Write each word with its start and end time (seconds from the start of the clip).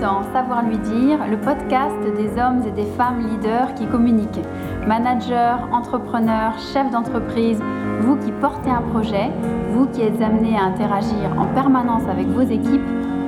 Dans 0.00 0.22
Savoir 0.32 0.62
lui 0.62 0.76
dire, 0.76 1.18
le 1.30 1.38
podcast 1.38 1.96
des 2.16 2.40
hommes 2.40 2.62
et 2.66 2.70
des 2.70 2.88
femmes 2.96 3.20
leaders 3.20 3.72
qui 3.74 3.86
communiquent. 3.86 4.44
Managers, 4.86 5.56
entrepreneurs, 5.72 6.58
chefs 6.58 6.90
d'entreprise, 6.90 7.58
vous 8.00 8.16
qui 8.16 8.30
portez 8.32 8.68
un 8.68 8.82
projet, 8.82 9.30
vous 9.70 9.86
qui 9.86 10.02
êtes 10.02 10.20
amenés 10.20 10.58
à 10.58 10.64
interagir 10.64 11.32
en 11.38 11.46
permanence 11.54 12.02
avec 12.10 12.26
vos 12.26 12.42
équipes, 12.42 12.86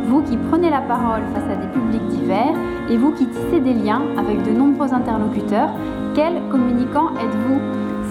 vous 0.08 0.22
qui 0.22 0.36
prenez 0.36 0.68
la 0.68 0.82
parole 0.82 1.22
face 1.34 1.50
à 1.50 1.56
des 1.56 1.68
publics 1.68 2.06
divers 2.08 2.54
et 2.90 2.98
vous 2.98 3.12
qui 3.12 3.26
tissez 3.26 3.60
des 3.60 3.74
liens 3.74 4.02
avec 4.18 4.42
de 4.42 4.50
nombreux 4.50 4.92
interlocuteurs, 4.92 5.70
quel 6.14 6.34
communicant 6.50 7.14
êtes-vous? 7.16 7.60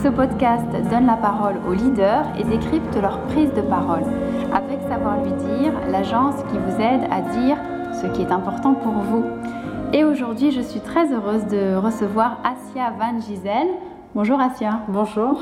Ce 0.03 0.07
podcast 0.09 0.67
donne 0.89 1.05
la 1.05 1.17
parole 1.17 1.55
aux 1.67 1.73
leaders 1.73 2.25
et 2.39 2.43
décrypte 2.43 2.95
leur 3.01 3.19
prise 3.27 3.53
de 3.53 3.61
parole. 3.61 4.03
Avec 4.53 4.79
Savoir 4.89 5.17
lui 5.23 5.31
dire, 5.31 5.73
l'agence 5.91 6.35
qui 6.49 6.57
vous 6.57 6.81
aide 6.81 7.01
à 7.11 7.21
dire 7.21 7.57
ce 8.01 8.05
qui 8.07 8.21
est 8.21 8.31
important 8.31 8.75
pour 8.75 8.93
vous. 8.93 9.23
Et 9.91 10.03
aujourd'hui, 10.03 10.51
je 10.51 10.61
suis 10.61 10.81
très 10.81 11.11
heureuse 11.11 11.45
de 11.47 11.75
recevoir 11.75 12.37
Asia 12.43 12.91
Van 12.99 13.19
Gisel. 13.19 13.67
Bonjour 14.13 14.39
Asia. 14.39 14.81
Bonjour. 14.87 15.39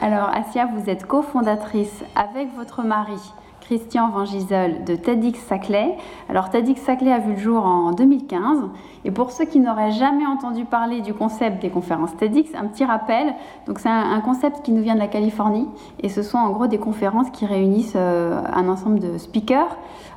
Alors 0.00 0.30
Asia, 0.34 0.66
vous 0.66 0.88
êtes 0.88 1.06
cofondatrice 1.06 2.02
avec 2.16 2.54
votre 2.56 2.82
mari 2.82 3.20
Christian 3.64 4.10
Van 4.10 4.24
Gisel 4.24 4.84
de 4.84 4.94
TEDx 4.94 5.38
Saclay. 5.40 5.96
Alors 6.28 6.50
TEDx 6.50 6.80
Saclay 6.82 7.10
a 7.10 7.18
vu 7.18 7.32
le 7.32 7.38
jour 7.38 7.64
en 7.64 7.92
2015 7.92 8.58
et 9.04 9.10
pour 9.10 9.30
ceux 9.30 9.46
qui 9.46 9.58
n'auraient 9.58 9.90
jamais 9.90 10.26
entendu 10.26 10.64
parler 10.64 11.00
du 11.00 11.14
concept 11.14 11.62
des 11.62 11.70
conférences 11.70 12.14
TEDx, 12.16 12.50
un 12.54 12.66
petit 12.66 12.84
rappel. 12.84 13.34
Donc 13.66 13.78
c'est 13.78 13.88
un, 13.88 14.20
concept 14.20 14.62
qui 14.62 14.72
nous 14.72 14.82
vient 14.82 14.94
de 14.94 15.00
la 15.00 15.08
Californie 15.08 15.66
et 16.00 16.08
ce 16.08 16.22
sont 16.22 16.38
en 16.38 16.50
gros 16.50 16.66
des 16.66 16.78
conférences 16.78 17.30
qui 17.30 17.46
réunissent 17.46 17.94
euh, 17.96 18.40
un 18.52 18.68
ensemble 18.68 19.00
de 19.00 19.16
speakers, 19.18 19.76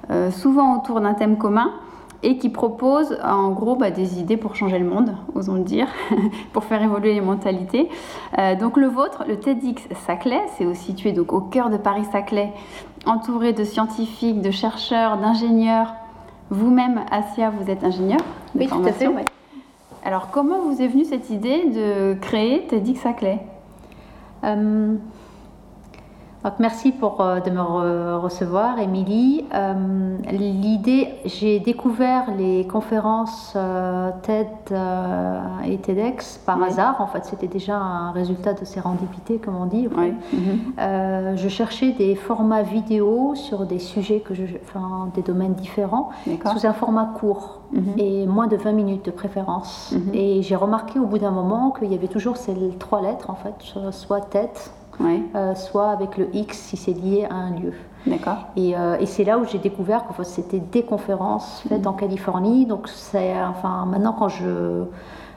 euh, 0.10 0.32
souvent 0.32 0.78
autour 0.78 1.02
d'un 1.02 1.14
thème 1.14 1.38
commun 1.38 1.72
et 2.24 2.38
qui 2.38 2.50
propose 2.50 3.18
en 3.24 3.52
gros 3.52 3.76
bah, 3.76 3.92
des 3.92 4.20
idées 4.20 4.38
pour 4.38 4.56
changer 4.56 4.80
le 4.80 4.86
monde, 4.86 5.16
osons 5.36 5.56
le 5.56 5.62
dire, 5.62 5.88
pour 6.54 6.64
faire 6.64 6.82
évoluer 6.82 7.14
les 7.14 7.22
mentalités. 7.22 7.90
Euh, 8.38 8.56
donc 8.56 8.78
le 8.78 8.88
vôtre, 8.88 9.24
le 9.28 9.40
TEDx 9.40 9.84
Saclay, 10.06 10.42
c'est 10.58 10.74
situé 10.74 11.12
donc 11.12 11.32
au 11.32 11.42
cœur 11.42 11.70
de 11.70 11.78
Paris-Saclay, 11.78 12.52
entouré 13.06 13.54
de 13.54 13.64
scientifiques, 13.64 14.42
de 14.42 14.52
chercheurs, 14.52 15.18
d'ingénieurs. 15.18 15.94
Vous-même, 16.50 17.02
Asia, 17.12 17.52
vous 17.52 17.70
êtes 17.70 17.84
ingénieur 17.84 18.20
de 18.56 18.62
Oui, 18.62 18.68
tout 18.68 18.84
à 18.86 18.92
fait. 18.92 19.10
Alors 20.04 20.30
comment 20.32 20.62
vous 20.62 20.82
est 20.82 20.88
venue 20.88 21.06
cette 21.06 21.30
idée 21.30 21.66
de 21.66 22.14
créer 22.20 22.66
TEDx 22.68 23.02
Saclay? 23.02 23.40
Euh, 24.44 24.96
merci 26.60 26.92
pour, 26.92 27.22
euh, 27.22 27.40
de 27.40 27.50
me 27.50 28.18
recevoir, 28.18 28.80
Émilie. 28.80 29.46
Euh, 29.54 30.18
l'idée, 30.32 31.10
j'ai 31.26 31.60
découvert 31.60 32.26
les 32.38 32.66
conférences 32.66 33.54
euh, 33.56 34.12
TED 34.24 34.48
et 35.66 35.78
TEDx 35.78 36.40
par 36.46 36.62
hasard. 36.62 37.02
En 37.02 37.08
fait, 37.08 37.26
c'était 37.26 37.48
déjà 37.48 37.78
un 37.78 38.12
résultat 38.12 38.54
de 38.54 38.66
sérendipité, 38.66 39.38
comme 39.38 39.56
on 39.56 39.66
dit. 39.66 39.88
Mhm. 39.88 41.36
je 41.36 41.48
cherchais 41.50 41.92
des 41.92 42.16
formats 42.16 42.62
vidéo 42.62 43.34
sur 43.36 43.66
des 43.66 43.80
sujets, 43.80 44.20
que 44.20 44.34
je, 44.34 44.44
enfin, 44.64 45.10
des 45.16 45.22
domaines 45.22 45.54
différents, 45.54 46.10
sous 46.26 46.66
un 46.66 46.74
format 46.74 47.12
court 47.20 47.62
mhm. 47.72 47.94
et 47.98 48.28
moins 48.28 48.48
de 48.48 48.56
20 48.56 48.72
minutes 48.72 49.06
de 49.06 49.12
préférence. 49.12 49.94
Mhm. 49.94 50.14
Et 50.14 50.42
j'ai 50.42 50.56
remarqué 50.56 51.00
au 51.00 51.06
bout 51.06 51.20
d'un 51.20 51.32
moment 51.32 51.72
qu'il 51.72 51.92
y 51.92 51.96
avait 51.96 52.08
toujours 52.08 52.38
ces 52.38 52.54
trois 52.80 53.02
lettres, 53.02 53.30
en 53.30 53.36
fait, 53.36 53.56
soit 53.92 54.22
TED, 54.22 54.50
euh, 55.02 55.56
soit 55.56 55.90
avec 55.90 56.18
le 56.18 56.34
X 56.36 56.58
si 56.58 56.78
c'est 56.78 56.94
lié 56.94 57.28
à 57.30 57.36
un 57.36 57.52
lieu. 57.52 57.74
D'accord. 58.06 58.48
Et, 58.56 58.76
euh, 58.76 58.98
et 59.00 59.06
c'est 59.06 59.24
là 59.24 59.38
où 59.38 59.46
j'ai 59.46 59.58
découvert 59.58 60.06
que 60.08 60.24
c'était 60.24 60.60
des 60.60 60.84
conférences 60.84 61.64
faites 61.68 61.82
mhm. 61.82 61.88
en 61.88 61.94
Californie. 61.94 62.66
Donc 62.66 62.88
c'est, 62.88 63.34
enfin, 63.42 63.86
maintenant 63.86 64.14
quand 64.18 64.30
je, 64.30 64.84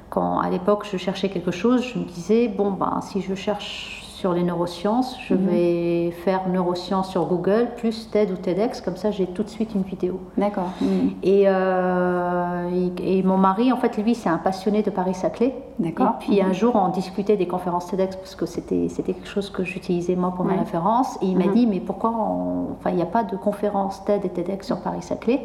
quand 0.08 0.38
à 0.38 0.48
l'époque 0.50 0.86
je 0.90 0.96
cherchais 0.96 1.28
quelque 1.28 1.50
chose, 1.50 1.82
je 1.82 1.98
me 1.98 2.04
disais 2.04 2.48
bon 2.48 2.70
ben 2.70 3.00
si 3.02 3.20
je 3.20 3.34
cherche 3.34 3.99
sur 4.20 4.34
les 4.34 4.42
neurosciences. 4.42 5.16
Je 5.26 5.34
mhm. 5.34 5.46
vais 5.46 6.10
faire 6.10 6.48
neurosciences 6.48 7.10
sur 7.10 7.24
Google, 7.24 7.68
plus 7.78 8.10
TED 8.10 8.30
ou 8.30 8.36
TEDx, 8.36 8.82
comme 8.82 8.96
ça 8.96 9.10
j'ai 9.10 9.26
tout 9.26 9.42
de 9.42 9.48
suite 9.48 9.74
une 9.74 9.82
vidéo. 9.82 10.20
D'accord. 10.36 10.70
Mhm. 10.80 11.12
Euh, 11.24 12.70
et, 12.98 13.18
et, 13.18 13.22
mon 13.22 13.38
mari, 13.38 13.72
en 13.72 13.78
fait, 13.78 13.96
lui, 13.96 14.14
c'est 14.14 14.28
un 14.28 14.36
passionné 14.36 14.82
de 14.82 14.90
Paris-Saclay. 14.90 15.54
D'accord. 15.78 16.16
Et 16.20 16.24
puis 16.24 16.42
un 16.42 16.48
mhm. 16.48 16.54
jour, 16.54 16.76
on 16.76 16.88
discutait 16.88 17.38
des 17.38 17.46
conférences 17.46 17.86
TEDx, 17.86 18.16
parce 18.16 18.34
que 18.34 18.44
c'était 18.44 18.88
quelque 19.02 19.26
chose 19.26 19.48
que 19.48 19.64
j'utilisais 19.64 20.16
moi 20.16 20.32
pour 20.36 20.44
ma 20.44 20.54
référence. 20.54 21.16
Et 21.22 21.26
il 21.26 21.38
m'a 21.38 21.48
dit, 21.48 21.66
mais 21.66 21.80
pourquoi 21.80 22.10
enfin, 22.10 22.90
il 22.90 22.96
n'y 22.96 23.02
a 23.02 23.06
pas 23.06 23.24
de 23.24 23.36
conférences 23.36 24.04
TED 24.04 24.24
et 24.26 24.28
TEDx 24.28 24.66
sur 24.66 24.80
Paris-Saclay? 24.80 25.40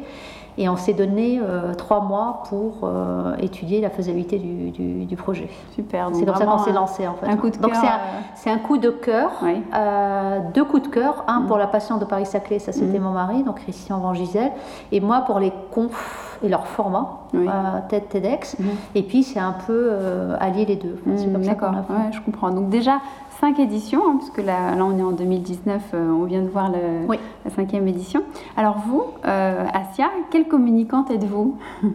Et 0.58 0.70
on 0.70 0.78
s'est 0.78 0.94
donné 0.94 1.40
euh, 1.42 1.74
trois 1.74 2.02
mois 2.02 2.44
pour 2.48 2.80
euh, 2.84 3.36
étudier 3.40 3.82
la 3.82 3.90
faisabilité 3.90 4.38
du, 4.38 5.06
du, 5.06 5.16
projet. 5.16 5.50
Super. 5.74 6.10
C'est 6.14 6.26
comme 6.26 6.36
ça 6.36 6.46
qu'on 6.46 6.60
s'est 6.60 6.72
lancé 6.72 7.08
en 7.08 7.16
fait. 7.16 7.28
Un 7.28 7.36
coup 7.36 7.50
de 7.50 7.58
cœur. 7.58 7.70
Donc 7.70 7.74
c'est 8.36 8.50
un, 8.50 8.58
coup 8.58 8.78
de 8.78 8.90
cœur. 8.90 9.32
Euh, 9.44 10.40
deux 10.54 10.64
coups 10.64 10.84
de 10.84 10.88
cœur. 10.88 11.26
Un 11.28 11.42
mm. 11.42 11.48
pour 11.48 11.58
la 11.58 11.68
passion 11.68 11.98
de 11.98 12.06
Paris-Saclay, 12.06 12.60
ça 12.60 12.72
c'était 12.72 13.00
mm. 13.00 13.04
mon 13.04 13.12
mari, 13.12 13.44
donc 13.44 13.60
Christian 13.62 14.00
Van 14.00 14.14
Gisel. 14.14 14.52
Et 14.92 15.02
moi 15.02 15.22
pour 15.22 15.40
les 15.40 15.52
confs 15.72 16.40
et 16.44 16.50
leur 16.50 16.68
format, 16.68 17.20
TED, 17.90 18.08
TEDx. 18.10 18.58
Mm. 18.58 18.64
Et 18.96 19.04
puis 19.04 19.24
c'est 19.24 19.40
un 19.40 19.56
peu 19.68 19.92
allier 20.40 20.66
les 20.66 20.78
deux. 20.78 21.02
D'accord, 21.06 21.72
ouais, 21.90 22.12
je 22.12 22.22
comprends. 22.22 22.52
Donc 22.52 22.70
déjà, 22.70 23.00
cinq 23.40 23.60
éditions, 23.60 24.02
hein, 24.08 24.16
puisque 24.18 24.38
là, 24.38 24.76
là, 24.76 24.86
on 24.86 24.98
est 24.98 25.04
en 25.04 25.12
2019, 25.12 25.82
euh, 25.94 26.10
on 26.12 26.24
vient 26.24 26.42
de 26.42 26.50
voir 26.50 26.72
la 26.72 27.52
cinquième 27.52 27.88
édition. 27.88 28.24
Alors 28.58 28.78
vous, 28.80 29.04
euh, 29.26 29.66
Asia, 29.74 30.10
quelle 30.32 30.48
communicante 30.48 31.12
êtes-vous? 31.12 31.58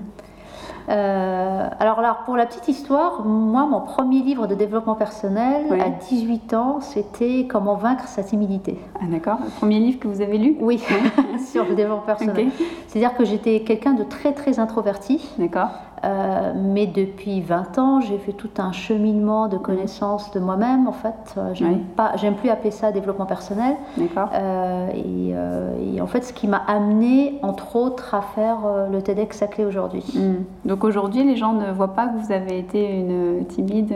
Euh, 0.88 1.68
alors, 1.78 2.00
alors, 2.00 2.24
pour 2.24 2.36
la 2.36 2.46
petite 2.46 2.66
histoire, 2.66 3.24
moi, 3.24 3.64
mon 3.66 3.80
premier 3.80 4.22
livre 4.22 4.48
de 4.48 4.56
développement 4.56 4.96
personnel 4.96 5.66
à 5.72 5.88
18 5.88 6.52
ans, 6.54 6.80
c'était 6.80 7.46
Comment 7.48 7.76
vaincre 7.76 8.08
sa 8.08 8.24
timidité. 8.24 8.76
Ah, 8.96 9.04
d'accord. 9.08 9.38
Le 9.44 9.50
premier 9.50 9.78
livre 9.78 10.00
que 10.00 10.08
vous 10.08 10.20
avez 10.20 10.38
lu? 10.38 10.56
Oui, 10.60 10.82
sur 11.52 11.64
le 11.64 11.74
développement 11.74 12.02
personnel. 12.06 12.48
C'est-à-dire 12.88 13.14
que 13.16 13.24
j'étais 13.24 13.60
quelqu'un 13.60 13.92
de 13.92 14.02
très, 14.02 14.32
très 14.32 14.58
introverti. 14.58 15.24
D'accord. 15.38 15.70
Euh, 16.02 16.52
mais 16.56 16.86
depuis 16.86 17.40
20 17.42 17.78
ans, 17.78 18.00
j'ai 18.00 18.16
fait 18.18 18.32
tout 18.32 18.50
un 18.58 18.72
cheminement 18.72 19.48
de 19.48 19.58
connaissance 19.58 20.30
de 20.30 20.40
moi-même. 20.40 20.88
En 20.88 20.92
fait, 20.92 21.34
euh, 21.36 21.50
j'aime 21.52 21.80
pas, 21.96 22.12
j'aime 22.16 22.36
plus 22.36 22.48
appeler 22.48 22.70
ça 22.70 22.90
développement 22.90 23.26
personnel. 23.26 23.76
D'accord. 23.96 24.30
Euh, 24.32 24.88
et, 24.94 26.00
en 26.00 26.06
fait, 26.06 26.24
ce 26.24 26.32
qui 26.32 26.48
m'a 26.48 26.62
amené, 26.66 27.38
entre 27.42 27.76
autres, 27.76 28.14
à 28.14 28.22
faire 28.22 28.58
le 28.90 29.02
TEDx 29.02 29.36
Saclay 29.36 29.64
aujourd'hui. 29.64 30.04
Hmm. 30.14 30.44
Donc 30.64 30.84
aujourd'hui, 30.84 31.24
les 31.24 31.36
gens 31.36 31.52
ne 31.52 31.70
voient 31.72 31.94
pas 31.94 32.06
que 32.06 32.16
vous 32.18 32.32
avez 32.32 32.58
été 32.58 32.90
une 32.90 33.44
timide. 33.46 33.94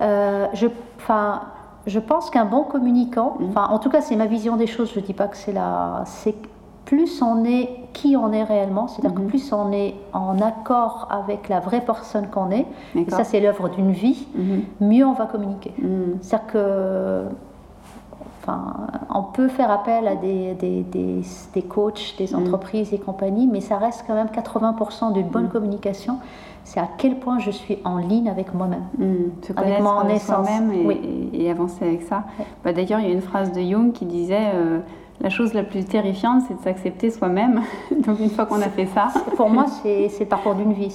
je, 0.00 0.66
enfin, 0.98 1.42
je 1.86 1.98
pense 1.98 2.30
qu'un 2.30 2.44
bon 2.44 2.62
communicant, 2.62 3.36
hmm. 3.40 3.48
enfin, 3.48 3.66
en 3.70 3.80
tout 3.80 3.90
cas, 3.90 4.00
c'est 4.00 4.16
ma 4.16 4.26
vision 4.26 4.56
des 4.56 4.68
choses. 4.68 4.92
Je 4.94 5.00
dis 5.00 5.14
pas 5.14 5.26
que 5.26 5.36
c'est 5.36 5.52
la, 5.52 6.04
plus 6.86 7.20
on 7.20 7.44
est 7.44 7.68
qui 7.92 8.16
on 8.16 8.32
est 8.32 8.44
réellement, 8.44 8.88
c'est-à-dire 8.88 9.14
que 9.14 9.22
mhm. 9.22 9.28
plus 9.28 9.52
on 9.52 9.72
est 9.72 9.94
en 10.12 10.40
accord 10.40 11.08
avec 11.10 11.48
la 11.48 11.60
vraie 11.60 11.82
personne 11.82 12.28
qu'on 12.28 12.50
est, 12.50 12.66
et 12.94 13.10
ça 13.10 13.24
c'est 13.24 13.40
l'œuvre 13.40 13.68
d'une 13.68 13.92
vie, 13.92 14.26
mhm. 14.34 14.62
mieux 14.80 15.04
on 15.04 15.12
va 15.12 15.26
communiquer. 15.26 15.74
Mhm. 15.78 16.18
C'est-à-dire 16.22 16.46
que 16.46 17.24
Enfin, 18.48 18.74
on 19.12 19.24
peut 19.24 19.48
faire 19.48 19.72
appel 19.72 20.06
à 20.06 20.14
des, 20.14 20.54
des, 20.54 20.84
des, 21.52 21.62
coachs, 21.62 22.14
des 22.16 22.32
entreprises 22.32 22.94
et 22.94 22.98
compagnies, 22.98 23.48
mais 23.48 23.60
ça 23.60 23.76
reste 23.76 24.04
quand 24.06 24.14
même 24.14 24.28
80% 24.28 25.12
d'une 25.12 25.26
bonne 25.26 25.48
communication. 25.48 26.18
C'est 26.62 26.78
à 26.78 26.88
quel 26.96 27.18
point 27.18 27.40
je 27.40 27.50
suis 27.50 27.78
en 27.84 27.98
ligne 27.98 28.28
avec 28.28 28.54
moi-même, 28.54 28.84
avec 29.56 29.80
mon 29.80 30.08
essence. 30.08 30.48
même 30.48 30.70
et, 31.32 31.50
avancer 31.50 31.84
avec 31.84 32.02
ça. 32.02 32.22
Bah, 32.62 32.72
d'ailleurs, 32.72 33.00
il 33.00 33.08
y 33.08 33.10
a 33.10 33.14
une 33.14 33.20
phrase 33.20 33.50
de 33.50 33.60
Jung 33.60 33.90
qui 33.90 34.04
disait 34.04 34.52
euh, 34.54 34.78
la 35.20 35.30
chose 35.30 35.54
la 35.54 35.62
plus 35.62 35.84
terrifiante, 35.84 36.42
c'est 36.46 36.54
de 36.54 36.62
s'accepter 36.62 37.10
soi-même. 37.10 37.62
Donc 38.06 38.20
une 38.20 38.30
fois 38.30 38.46
qu'on 38.46 38.60
a 38.60 38.68
fait 38.68 38.86
ça. 38.86 39.08
Pour 39.36 39.48
moi, 39.48 39.66
c'est 39.82 40.10
le 40.20 40.26
parcours 40.26 40.54
d'une 40.54 40.72
vie. 40.72 40.92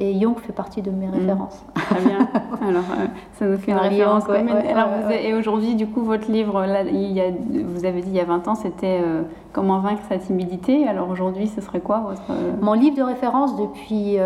Et 0.00 0.18
Jung 0.20 0.38
fait 0.38 0.52
partie 0.52 0.80
de 0.80 0.90
mes 0.90 1.06
mm. 1.06 1.10
références. 1.10 1.64
Très 1.74 2.00
bien. 2.00 2.28
Alors, 2.62 2.84
euh, 2.90 3.06
ça 3.32 3.46
nous 3.46 3.58
fait 3.58 3.72
une 3.72 3.78
référence 3.78 4.24
commune. 4.24 4.50
Alors, 4.50 5.10
et 5.10 5.34
aujourd'hui, 5.34 5.74
du 5.74 5.86
coup, 5.86 6.02
votre 6.02 6.30
livre, 6.30 6.64
là, 6.64 6.82
il 6.82 7.12
y 7.12 7.20
a, 7.20 7.30
vous 7.64 7.84
avez 7.84 8.00
dit 8.02 8.10
il 8.10 8.16
y 8.16 8.20
a 8.20 8.24
20 8.24 8.48
ans, 8.48 8.54
c'était 8.54 9.00
euh, 9.02 9.22
Comment 9.52 9.80
vaincre 9.80 10.02
sa 10.08 10.18
timidité. 10.18 10.86
Alors 10.86 11.08
aujourd'hui, 11.08 11.48
ce 11.48 11.60
serait 11.62 11.80
quoi 11.80 12.00
votre... 12.00 12.30
Euh, 12.30 12.52
Mon 12.60 12.74
livre 12.74 12.96
de 12.96 13.02
référence 13.02 13.56
depuis, 13.56 14.16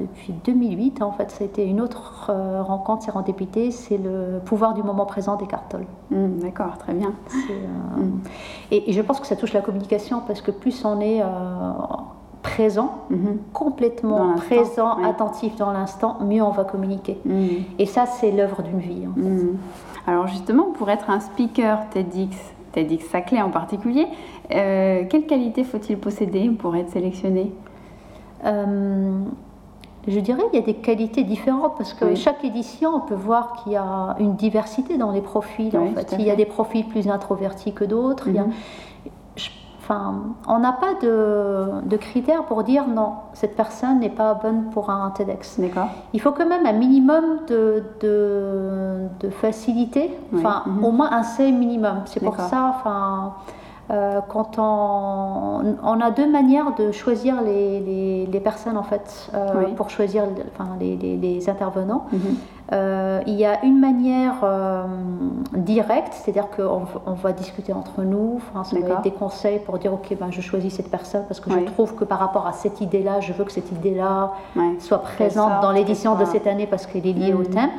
depuis 0.00 0.34
2008, 0.44 1.00
en 1.02 1.12
fait, 1.12 1.30
c'était 1.30 1.64
une 1.64 1.80
autre 1.80 2.30
rencontre 2.62 3.04
sérendipité, 3.04 3.70
c'est 3.70 3.96
Le 3.96 4.40
pouvoir 4.44 4.74
du 4.74 4.82
moment 4.82 5.06
présent 5.06 5.36
des 5.36 5.46
Tolle. 5.70 5.86
Mm, 6.10 6.40
d'accord, 6.40 6.76
très 6.78 6.92
bien. 6.92 7.14
Mm. 7.96 8.18
Et, 8.72 8.90
et, 8.90 8.92
je 8.92 9.00
pense 9.00 9.20
que 9.20 9.26
ça 9.26 9.36
touche 9.36 9.52
la 9.52 9.60
communication 9.60 10.20
parce 10.26 10.42
que 10.42 10.50
plus 10.50 10.84
on 10.84 11.00
est 11.00 11.22
présent, 12.44 12.98
mhm. 13.10 13.38
complètement 13.52 14.34
présent, 14.36 15.02
attentif 15.02 15.56
dans 15.56 15.72
l'instant, 15.72 16.18
mieux 16.20 16.42
on 16.42 16.50
va 16.50 16.62
communiquer. 16.62 17.18
Mhm. 17.24 17.64
Et 17.80 17.86
ça, 17.86 18.06
c'est 18.06 18.30
l'œuvre 18.30 18.62
d'une 18.62 18.78
vie. 18.78 19.06
Mhm. 19.16 19.56
Alors 20.06 20.28
justement, 20.28 20.66
pour 20.66 20.88
être 20.90 21.10
un 21.10 21.18
speaker 21.18 21.88
TEDx 21.90 22.36
TEDx 22.72 23.06
Saclay 23.06 23.40
en 23.40 23.50
particulier. 23.50 24.06
Euh, 24.52 25.04
quelles 25.08 25.26
qualités 25.26 25.64
faut-il 25.64 25.96
posséder 25.96 26.48
pour 26.50 26.74
être 26.74 26.90
sélectionné? 26.90 27.52
Euh, 28.44 29.22
je 30.08 30.20
dirais 30.20 30.42
qu'il 30.50 30.60
y 30.60 30.62
a 30.62 30.66
des 30.66 30.74
qualités 30.74 31.22
différentes 31.22 31.76
parce 31.78 31.94
que 31.94 32.14
chaque 32.14 32.44
édition, 32.44 32.90
on 32.96 33.00
peut 33.00 33.14
voir 33.14 33.62
qu'il 33.62 33.72
y 33.72 33.76
a 33.76 34.16
une 34.18 34.34
diversité 34.34 34.98
dans 34.98 35.12
les 35.12 35.20
profils. 35.20 35.76
en 35.76 35.86
fait. 35.86 36.16
Il 36.18 36.26
y 36.26 36.30
a 36.30 36.36
des 36.36 36.46
profils 36.46 36.86
plus 36.86 37.08
introvertis 37.08 37.72
que 37.72 37.84
d'autres. 37.84 38.28
Enfin, 39.84 40.14
on 40.48 40.60
n'a 40.60 40.72
pas 40.72 40.94
de, 40.94 41.96
critères 41.98 42.44
pour 42.46 42.64
dire 42.64 42.86
non, 42.88 43.12
cette 43.34 43.54
personne 43.54 44.00
n'est 44.00 44.08
pas 44.08 44.32
bonne 44.32 44.70
pour 44.70 44.88
un 44.88 45.10
TEDx. 45.10 45.60
Il 46.14 46.20
faut 46.22 46.32
quand 46.32 46.46
même 46.46 46.64
un 46.64 46.72
minimum 46.72 47.40
de, 47.46 47.82
de, 48.00 49.28
facilité, 49.28 50.10
enfin, 50.34 50.62
mhm. 50.64 50.84
au 50.84 50.90
moins 50.90 51.12
un 51.12 51.22
seuil 51.22 51.52
minimum. 51.52 52.00
C'est 52.06 52.20
pour 52.20 52.36
ça, 52.36 52.74
enfin, 52.74 53.34
euh, 53.90 54.20
quand 54.28 54.58
on, 54.58 55.76
on, 55.82 56.00
a 56.00 56.10
deux 56.10 56.30
manières 56.30 56.74
de 56.74 56.90
choisir 56.90 57.42
les, 57.42 58.26
les, 58.26 58.40
personnes 58.40 58.78
en 58.78 58.82
fait 58.82 59.30
euh, 59.34 59.66
pour 59.76 59.90
choisir 59.90 60.24
enfin, 60.54 60.70
les, 60.80 60.96
les, 60.96 61.50
intervenants. 61.50 62.06
Mhm. 62.10 62.20
Euh, 62.72 63.20
il 63.26 63.34
y 63.34 63.44
a 63.44 63.62
une 63.62 63.78
manière 63.78 64.36
directe, 65.52 66.14
c'est-à-dire 66.14 66.48
qu'on 66.48 66.84
on 67.04 67.12
va 67.12 67.32
discuter 67.32 67.74
entre 67.74 68.00
nous, 68.00 68.38
enfin, 68.38 68.64
ça 68.64 68.78
va 68.80 68.88
être 68.88 69.02
des 69.02 69.10
conseils 69.10 69.58
pour 69.58 69.78
dire 69.78 69.92
ok 69.92 70.16
ben 70.18 70.28
je 70.30 70.40
choisis 70.40 70.72
cette 70.72 70.90
personne 70.90 71.24
parce 71.28 71.40
que 71.40 71.50
je 71.50 71.58
trouve 71.66 71.94
que 71.94 72.04
par 72.04 72.18
rapport 72.18 72.46
à 72.46 72.52
cette 72.52 72.80
idée-là, 72.80 73.20
je 73.20 73.34
veux 73.34 73.44
que 73.44 73.52
cette 73.52 73.70
idée-là 73.70 74.32
soit 74.78 75.02
présente 75.02 75.60
dans 75.60 75.72
l'édition 75.72 76.14
de 76.14 76.24
cette 76.24 76.46
année 76.46 76.66
parce 76.66 76.86
qu'elle 76.86 77.06
est 77.06 77.12
liée 77.12 77.34
au 77.34 77.40
mhm. 77.40 77.48
thème. 77.48 77.70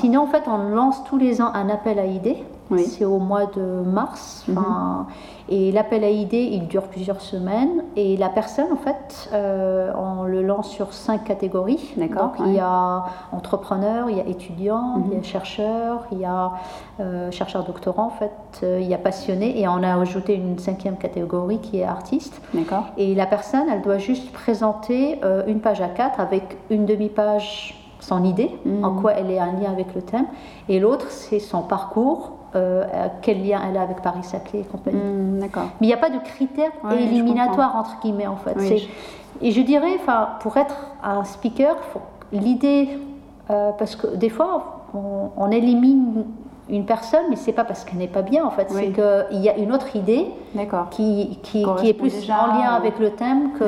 Sinon 0.00 0.22
en 0.22 0.26
fait 0.26 0.42
on 0.48 0.58
lance 0.74 1.04
tous 1.04 1.16
les 1.16 1.40
ans 1.40 1.52
un 1.54 1.68
appel 1.68 2.00
à 2.00 2.06
idées. 2.06 2.42
C'est 2.78 3.04
au 3.04 3.18
mois 3.18 3.46
de 3.46 3.62
mars. 3.62 4.44
Mhm. 4.48 5.06
Et 5.50 5.72
l'appel 5.72 6.02
à 6.04 6.08
idées, 6.08 6.48
il 6.52 6.66
dure 6.68 6.84
plusieurs 6.84 7.20
semaines. 7.20 7.84
Et 7.96 8.16
la 8.16 8.30
personne, 8.30 8.72
en 8.72 8.76
fait, 8.76 9.28
euh, 9.32 9.92
on 9.94 10.24
le 10.24 10.42
lance 10.42 10.70
sur 10.70 10.94
cinq 10.94 11.24
catégories. 11.24 11.92
D'accord. 11.96 12.32
il 12.40 12.54
y 12.54 12.60
a 12.60 13.04
entrepreneur, 13.32 14.08
il 14.08 14.16
y 14.16 14.20
a 14.20 14.26
étudiant, 14.26 15.02
il 15.04 15.12
y 15.12 15.14
a 15.14 15.18
mhm. 15.18 15.24
chercheur, 15.24 16.06
il 16.12 16.18
y 16.18 16.24
a 16.24 16.52
euh, 17.00 17.30
chercheur 17.30 17.64
doctorant, 17.64 18.06
en 18.06 18.10
fait, 18.10 18.32
euh, 18.62 18.78
il 18.80 18.88
y 18.88 18.94
a 18.94 18.98
passionné. 18.98 19.60
Et 19.60 19.68
on 19.68 19.82
a 19.82 20.00
ajouté 20.00 20.34
une 20.34 20.58
cinquième 20.58 20.96
catégorie 20.96 21.58
qui 21.58 21.80
est 21.80 21.84
artiste. 21.84 22.40
D'accord. 22.54 22.84
Et 22.96 23.14
la 23.14 23.26
personne, 23.26 23.66
elle 23.70 23.82
doit 23.82 23.98
juste 23.98 24.32
présenter 24.32 25.20
une 25.46 25.60
page 25.60 25.80
à 25.80 25.88
quatre 25.88 26.20
avec 26.20 26.56
une 26.70 26.86
demi-page 26.86 27.80
son 28.00 28.24
idée, 28.24 28.50
en 28.82 28.90
mhm. 28.90 29.00
quoi 29.00 29.12
elle 29.12 29.30
est 29.30 29.40
en 29.40 29.52
lien 29.52 29.70
avec 29.70 29.94
le 29.94 30.02
thème, 30.02 30.26
et 30.68 30.78
l'autre 30.78 31.06
c'est 31.10 31.38
son 31.38 31.62
parcours, 31.62 32.32
euh, 32.54 32.84
quel 33.22 33.46
lien 33.46 33.60
elle 33.68 33.76
a 33.76 33.82
avec 33.82 34.00
Paris-Saclay 34.00 34.60
et 34.60 34.64
compagnie. 34.64 34.98
Hmm. 34.98 35.40
Mais 35.40 35.48
il 35.80 35.86
n'y 35.86 35.92
a 35.92 35.98
pas 35.98 36.10
de 36.10 36.18
critères 36.18 36.72
éliminatoires, 36.92 37.76
entre 37.76 38.00
guillemets, 38.00 38.26
en 38.26 38.36
fait. 38.36 38.56
Et 39.40 39.50
je 39.50 39.60
dirais, 39.60 39.98
pour 40.40 40.56
être 40.56 40.76
un 41.02 41.24
speaker, 41.24 41.76
l'idée, 42.32 42.88
euh, 43.50 43.72
parce 43.78 43.96
que 43.96 44.14
des 44.14 44.28
fois, 44.28 44.86
on, 44.94 45.50
élimine 45.50 46.24
une 46.68 46.86
personne, 46.86 47.24
mais 47.28 47.36
c'est 47.36 47.52
pas 47.52 47.64
parce 47.64 47.84
qu'elle 47.84 47.98
n'est 47.98 48.06
pas 48.08 48.22
bien 48.22 48.44
en 48.44 48.50
fait, 48.50 48.70
c'est 48.70 48.92
qu'il 48.92 49.40
y 49.40 49.48
a 49.48 49.56
une 49.56 49.72
autre 49.72 49.96
idée 49.96 50.28
qui, 50.90 51.38
qui, 51.42 51.66
qui, 51.78 51.88
est 51.88 51.94
plus 51.94 52.30
en 52.30 52.46
lien 52.46 52.70
avec 52.74 52.98
le 52.98 53.10
thème 53.10 53.52
que. 53.58 53.64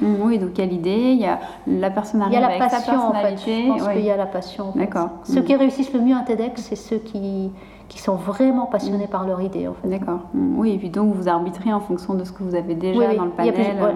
Hmm, 0.00 0.22
oui, 0.22 0.38
donc 0.38 0.50
il 0.54 0.60
y 0.60 0.62
a 0.62 0.66
l'idée, 0.70 1.12
il 1.12 1.20
y 1.20 1.26
a 1.26 1.40
la 1.66 1.90
personne 1.90 2.22
arrive 2.22 2.42
avec 2.42 2.62
sa 2.70 2.80
personnalité. 2.80 3.64
Je 3.64 3.68
pense 3.68 3.88
qu'il 3.88 4.04
y 4.04 4.10
a 4.10 4.16
la 4.16 4.26
passion. 4.26 4.72
D'accord. 4.76 5.08
Ceux 5.24 5.42
qui 5.42 5.56
réussissent 5.56 5.92
le 5.92 6.00
mieux 6.00 6.14
un 6.14 6.22
TEDx, 6.22 6.62
c'est 6.62 6.76
ceux 6.76 6.98
qui, 6.98 7.50
qui 7.88 8.00
sont 8.00 8.16
vraiment 8.16 8.66
passionnés 8.66 9.06
par 9.06 9.26
leur 9.26 9.40
idée. 9.40 9.66
En 9.66 9.74
fait. 9.74 9.88
D'accord. 9.88 10.20
Mm. 10.34 10.58
Oui, 10.58 10.72
et 10.72 10.78
puis 10.78 10.90
donc 10.90 11.14
vous 11.14 11.28
arbitrez 11.28 11.72
en 11.72 11.80
fonction 11.80 12.14
de 12.14 12.24
ce 12.24 12.32
que 12.32 12.42
vous 12.42 12.54
avez 12.54 12.74
déjà 12.74 13.14
dans 13.14 13.24
le 13.24 13.30
panel. 13.30 13.54
Euh. 13.80 13.92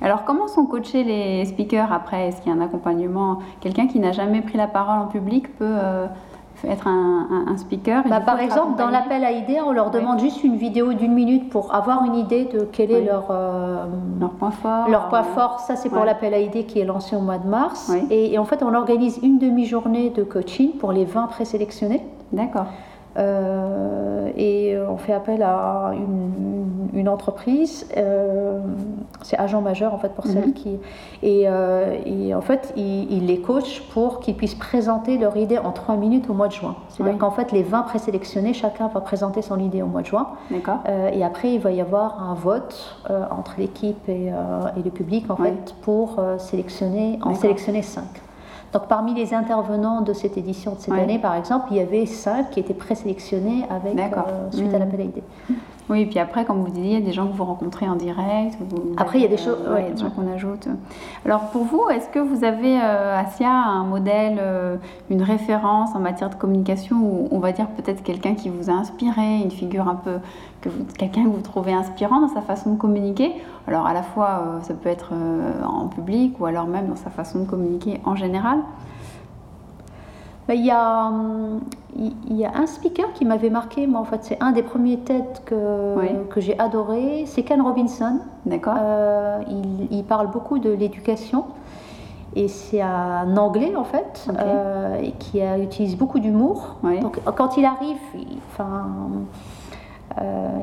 Alors 0.00 0.24
comment 0.24 0.48
sont 0.48 0.64
coachés 0.66 1.04
les 1.04 1.44
speakers 1.44 1.92
après? 1.92 2.28
Est-ce 2.28 2.40
qu'il 2.40 2.52
y 2.52 2.54
a 2.54 2.58
un 2.58 2.64
accompagnement? 2.64 3.40
Quelqu'un 3.60 3.86
qui 3.86 4.00
n'a 4.00 4.12
jamais 4.12 4.40
pris 4.40 4.56
la 4.56 4.66
parole 4.66 4.98
en 4.98 5.06
public 5.06 5.56
peut 5.58 5.66
euh, 5.66 6.06
être 6.64 6.88
un, 6.88 7.56
speaker 7.56 8.02
bah, 8.08 8.20
Par 8.20 8.40
exemple, 8.40 8.78
dans 8.78 8.88
l'appel 8.88 9.24
à 9.24 9.32
idées, 9.32 9.60
on 9.60 9.72
leur 9.72 9.90
demande 9.90 10.20
juste 10.20 10.42
une 10.42 10.56
vidéo 10.56 10.94
d'une 10.94 11.12
minute 11.12 11.50
pour 11.50 11.74
avoir 11.74 12.04
une 12.04 12.14
idée 12.14 12.46
de 12.46 12.66
quel 12.72 12.90
est 12.90 13.04
leur, 13.04 13.26
euh, 13.30 13.84
leur 14.20 14.30
point 14.30 14.50
fort. 14.50 14.88
Leur 14.88 15.08
point 15.08 15.22
fort, 15.22 15.60
ça 15.60 15.76
c'est 15.76 15.88
pour 15.88 16.04
l'appel 16.04 16.32
à 16.34 16.38
idées 16.38 16.64
qui 16.64 16.80
est 16.80 16.84
lancé 16.84 17.14
au 17.14 17.20
mois 17.20 17.38
de 17.38 17.46
mars. 17.46 17.92
Et, 18.10 18.32
et, 18.32 18.38
en 18.38 18.44
fait, 18.44 18.62
on 18.62 18.74
organise 18.74 19.18
une 19.22 19.38
demi-journée 19.38 20.10
de 20.10 20.22
coaching 20.22 20.72
pour 20.78 20.92
les 20.92 21.04
20 21.04 21.26
présélectionnés. 21.26 22.02
D'accord. 22.32 22.66
Euh, 23.18 24.30
et 24.36 24.76
on 24.88 24.96
fait 24.96 25.12
appel 25.12 25.42
à 25.42 25.92
une, 25.94 27.08
entreprise, 27.08 27.88
euh, 27.96 28.60
c'est 29.22 29.38
agent 29.38 29.62
majeur 29.62 29.94
en 29.94 29.98
fait 29.98 30.10
pour 30.10 30.26
celle 30.26 30.48
mhm. 30.48 30.52
qui. 30.52 30.78
Euh, 31.24 31.96
et, 32.04 32.34
en 32.34 32.40
fait, 32.40 32.72
il, 32.76 33.26
les 33.26 33.40
coach 33.40 33.82
pour 33.92 34.20
qu'ils 34.20 34.36
puissent 34.36 34.54
présenter 34.54 35.16
leur 35.16 35.36
idée 35.36 35.58
en 35.58 35.70
trois 35.72 35.96
minutes 35.96 36.28
au 36.28 36.34
mois 36.34 36.48
de 36.48 36.52
juin. 36.52 36.76
C'est-à-dire 36.88 37.16
qu'en 37.18 37.30
fait, 37.30 37.52
les 37.52 37.62
20 37.62 37.82
présélectionnés, 37.82 38.52
chacun 38.52 38.88
va 38.88 39.00
présenter 39.00 39.42
son 39.42 39.58
idée 39.58 39.80
au 39.80 39.86
mois 39.86 40.02
de 40.02 40.06
juin. 40.06 40.28
D'accord. 40.50 40.80
et 41.12 41.24
après, 41.24 41.54
il 41.54 41.60
va 41.60 41.70
y 41.70 41.80
avoir 41.80 42.22
un 42.22 42.34
vote 42.34 43.00
entre 43.30 43.54
l'équipe 43.58 44.08
et, 44.08 44.30
le 44.84 44.90
public 44.90 45.30
en 45.30 45.36
fait 45.36 45.74
pour 45.82 46.16
sélectionner, 46.38 47.18
en 47.22 47.34
sélectionner 47.34 47.82
5. 47.82 48.04
Donc 48.72 48.86
parmi 48.88 49.14
les 49.14 49.32
intervenants 49.32 50.02
de 50.02 50.12
cette 50.12 50.36
édition 50.36 50.74
de 50.74 50.80
cette 50.80 50.94
année, 50.94 51.18
par 51.18 51.34
exemple, 51.34 51.68
il 51.70 51.78
y 51.78 51.80
avait 51.80 52.06
cinq 52.06 52.50
qui 52.50 52.60
étaient 52.60 52.74
présélectionnés 52.74 53.64
avec 53.70 53.98
euh, 53.98 54.50
suite 54.50 54.74
à 54.74 54.76
mmh. 54.76 54.80
l'appel 54.80 55.00
à 55.00 55.04
idées. 55.04 55.22
Oui, 55.90 56.02
et 56.02 56.06
puis 56.06 56.18
après, 56.18 56.44
comme 56.44 56.58
vous 56.58 56.70
disiez, 56.70 56.96
il 56.96 57.00
y 57.00 57.02
a 57.02 57.06
des 57.06 57.12
gens 57.12 57.26
que 57.26 57.32
vous 57.32 57.44
rencontrez 57.44 57.88
en 57.88 57.96
direct. 57.96 58.58
après, 58.98 59.18
il 59.18 59.22
y 59.22 59.24
a 59.24 59.28
des 59.28 59.38
choses. 59.38 59.56
Euh, 59.66 59.90
des 59.90 59.96
gens 59.96 60.10
qu'on 60.10 60.30
ajoute. 60.30 60.68
Alors 61.24 61.48
pour 61.50 61.64
vous, 61.64 61.88
est-ce 61.88 62.08
que 62.08 62.18
vous 62.18 62.44
avez, 62.44 62.78
euh, 62.78 63.18
Asia, 63.18 63.50
un 63.50 63.84
modèle, 63.84 64.36
euh, 64.38 64.76
une 65.08 65.22
référence 65.22 65.94
en 65.94 66.00
matière 66.00 66.28
de 66.28 66.34
communication 66.34 66.96
ou 66.96 67.28
on 67.30 67.38
va 67.38 67.52
dire 67.52 67.68
peut-être 67.68 68.02
quelqu'un 68.02 68.34
qui 68.34 68.50
vous 68.50 68.68
a 68.68 68.74
inspiré, 68.74 69.40
une 69.42 69.50
figure 69.50 69.88
un 69.88 69.94
peu, 69.94 70.18
que 70.60 70.68
quelqu'un 70.98 71.24
que 71.24 71.28
vous 71.28 71.40
trouvez 71.40 71.72
inspirant 71.72 72.20
dans 72.20 72.28
sa 72.28 72.42
façon 72.42 72.74
de 72.74 72.78
communiquer? 72.78 73.32
Alors 73.66 73.86
à 73.86 73.94
la 73.94 74.02
fois, 74.02 74.60
ça 74.62 74.74
peut 74.74 74.88
être 74.88 75.12
en 75.66 75.86
public 75.86 76.38
ou 76.40 76.46
alors 76.46 76.66
même 76.66 76.88
dans 76.88 76.96
sa 76.96 77.10
façon 77.10 77.40
de 77.40 77.44
communiquer 77.44 78.00
en 78.04 78.16
général 78.16 78.58
il, 80.54 80.64
y 80.64 80.70
a, 80.70 81.10
il 81.96 82.36
y 82.36 82.44
a 82.44 82.56
un 82.56 82.66
speaker 82.66 83.12
qui 83.12 83.24
m'avait 83.24 83.50
marqué, 83.50 83.86
moi 83.86 84.00
en 84.00 84.04
fait 84.04 84.20
c'est 84.22 84.42
un 84.42 84.52
des 84.52 84.62
premiers 84.62 84.98
têtes 84.98 85.42
que, 85.44 86.24
que 86.30 86.40
j'ai 86.40 86.58
adoré, 86.58 87.24
c'est 87.26 87.42
Ken 87.42 87.60
Robinson. 87.60 88.20
D'accord. 88.46 88.74
Euh, 88.80 89.40
il, 89.90 90.04
parle 90.04 90.30
beaucoup 90.30 90.58
de 90.58 90.70
l'éducation 90.70 91.44
et 92.34 92.48
c'est 92.48 92.80
un 92.80 93.36
anglais 93.36 93.74
en 93.76 93.84
fait 93.84 94.28
euh, 94.38 95.00
et 95.02 95.12
qui 95.12 95.40
utilise 95.40 95.96
beaucoup 95.96 96.18
d'humour. 96.18 96.76
Donc 97.02 97.20
quand 97.36 97.56
il 97.56 97.64
arrive, 97.64 97.98
enfin 98.52 98.86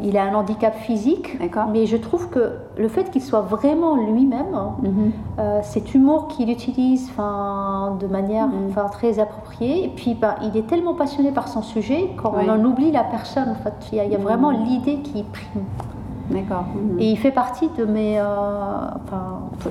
il 0.06 0.18
a 0.18 0.24
un 0.24 0.34
handicap 0.34 0.76
physique, 0.76 1.38
mais 1.72 1.86
je 1.86 1.98
trouve 1.98 2.30
que 2.30 2.54
le 2.78 2.88
fait 2.88 3.10
qu'il 3.12 3.22
soit 3.22 3.42
vraiment 3.42 3.96
lui-même, 3.96 4.56
mhm. 4.82 5.12
euh, 5.40 5.60
cet 5.64 5.94
humour 5.94 6.28
qu'il 6.28 6.50
utilise 6.50 7.10
de 7.18 8.08
manière 8.08 8.48
mhm. 8.48 8.74
très 8.92 9.20
appropriée, 9.20 9.86
et 9.86 9.90
puis 9.90 10.14
bah, 10.14 10.36
il 10.44 10.56
est 10.58 10.68
tellement 10.68 10.94
passionné 10.94 11.32
par 11.32 11.48
son 11.48 11.62
sujet 11.62 12.10
qu'on 12.22 12.50
en 12.50 12.64
oublie 12.64 12.92
la 12.92 13.04
personne. 13.04 13.50
En 13.50 13.56
fait. 13.56 13.74
Il 13.92 13.98
y 13.98 14.16
a, 14.16 14.18
vraiment 14.18 14.52
mhm. 14.52 14.64
l'idée 14.64 14.98
qui 14.98 15.24
prime. 15.24 15.64
D'accord. 16.30 16.66
Et 16.98 17.12
il 17.12 17.18
fait 17.18 17.32
partie 17.32 17.70
de 17.78 17.86
mes. 17.86 18.20
Euh, 18.20 18.24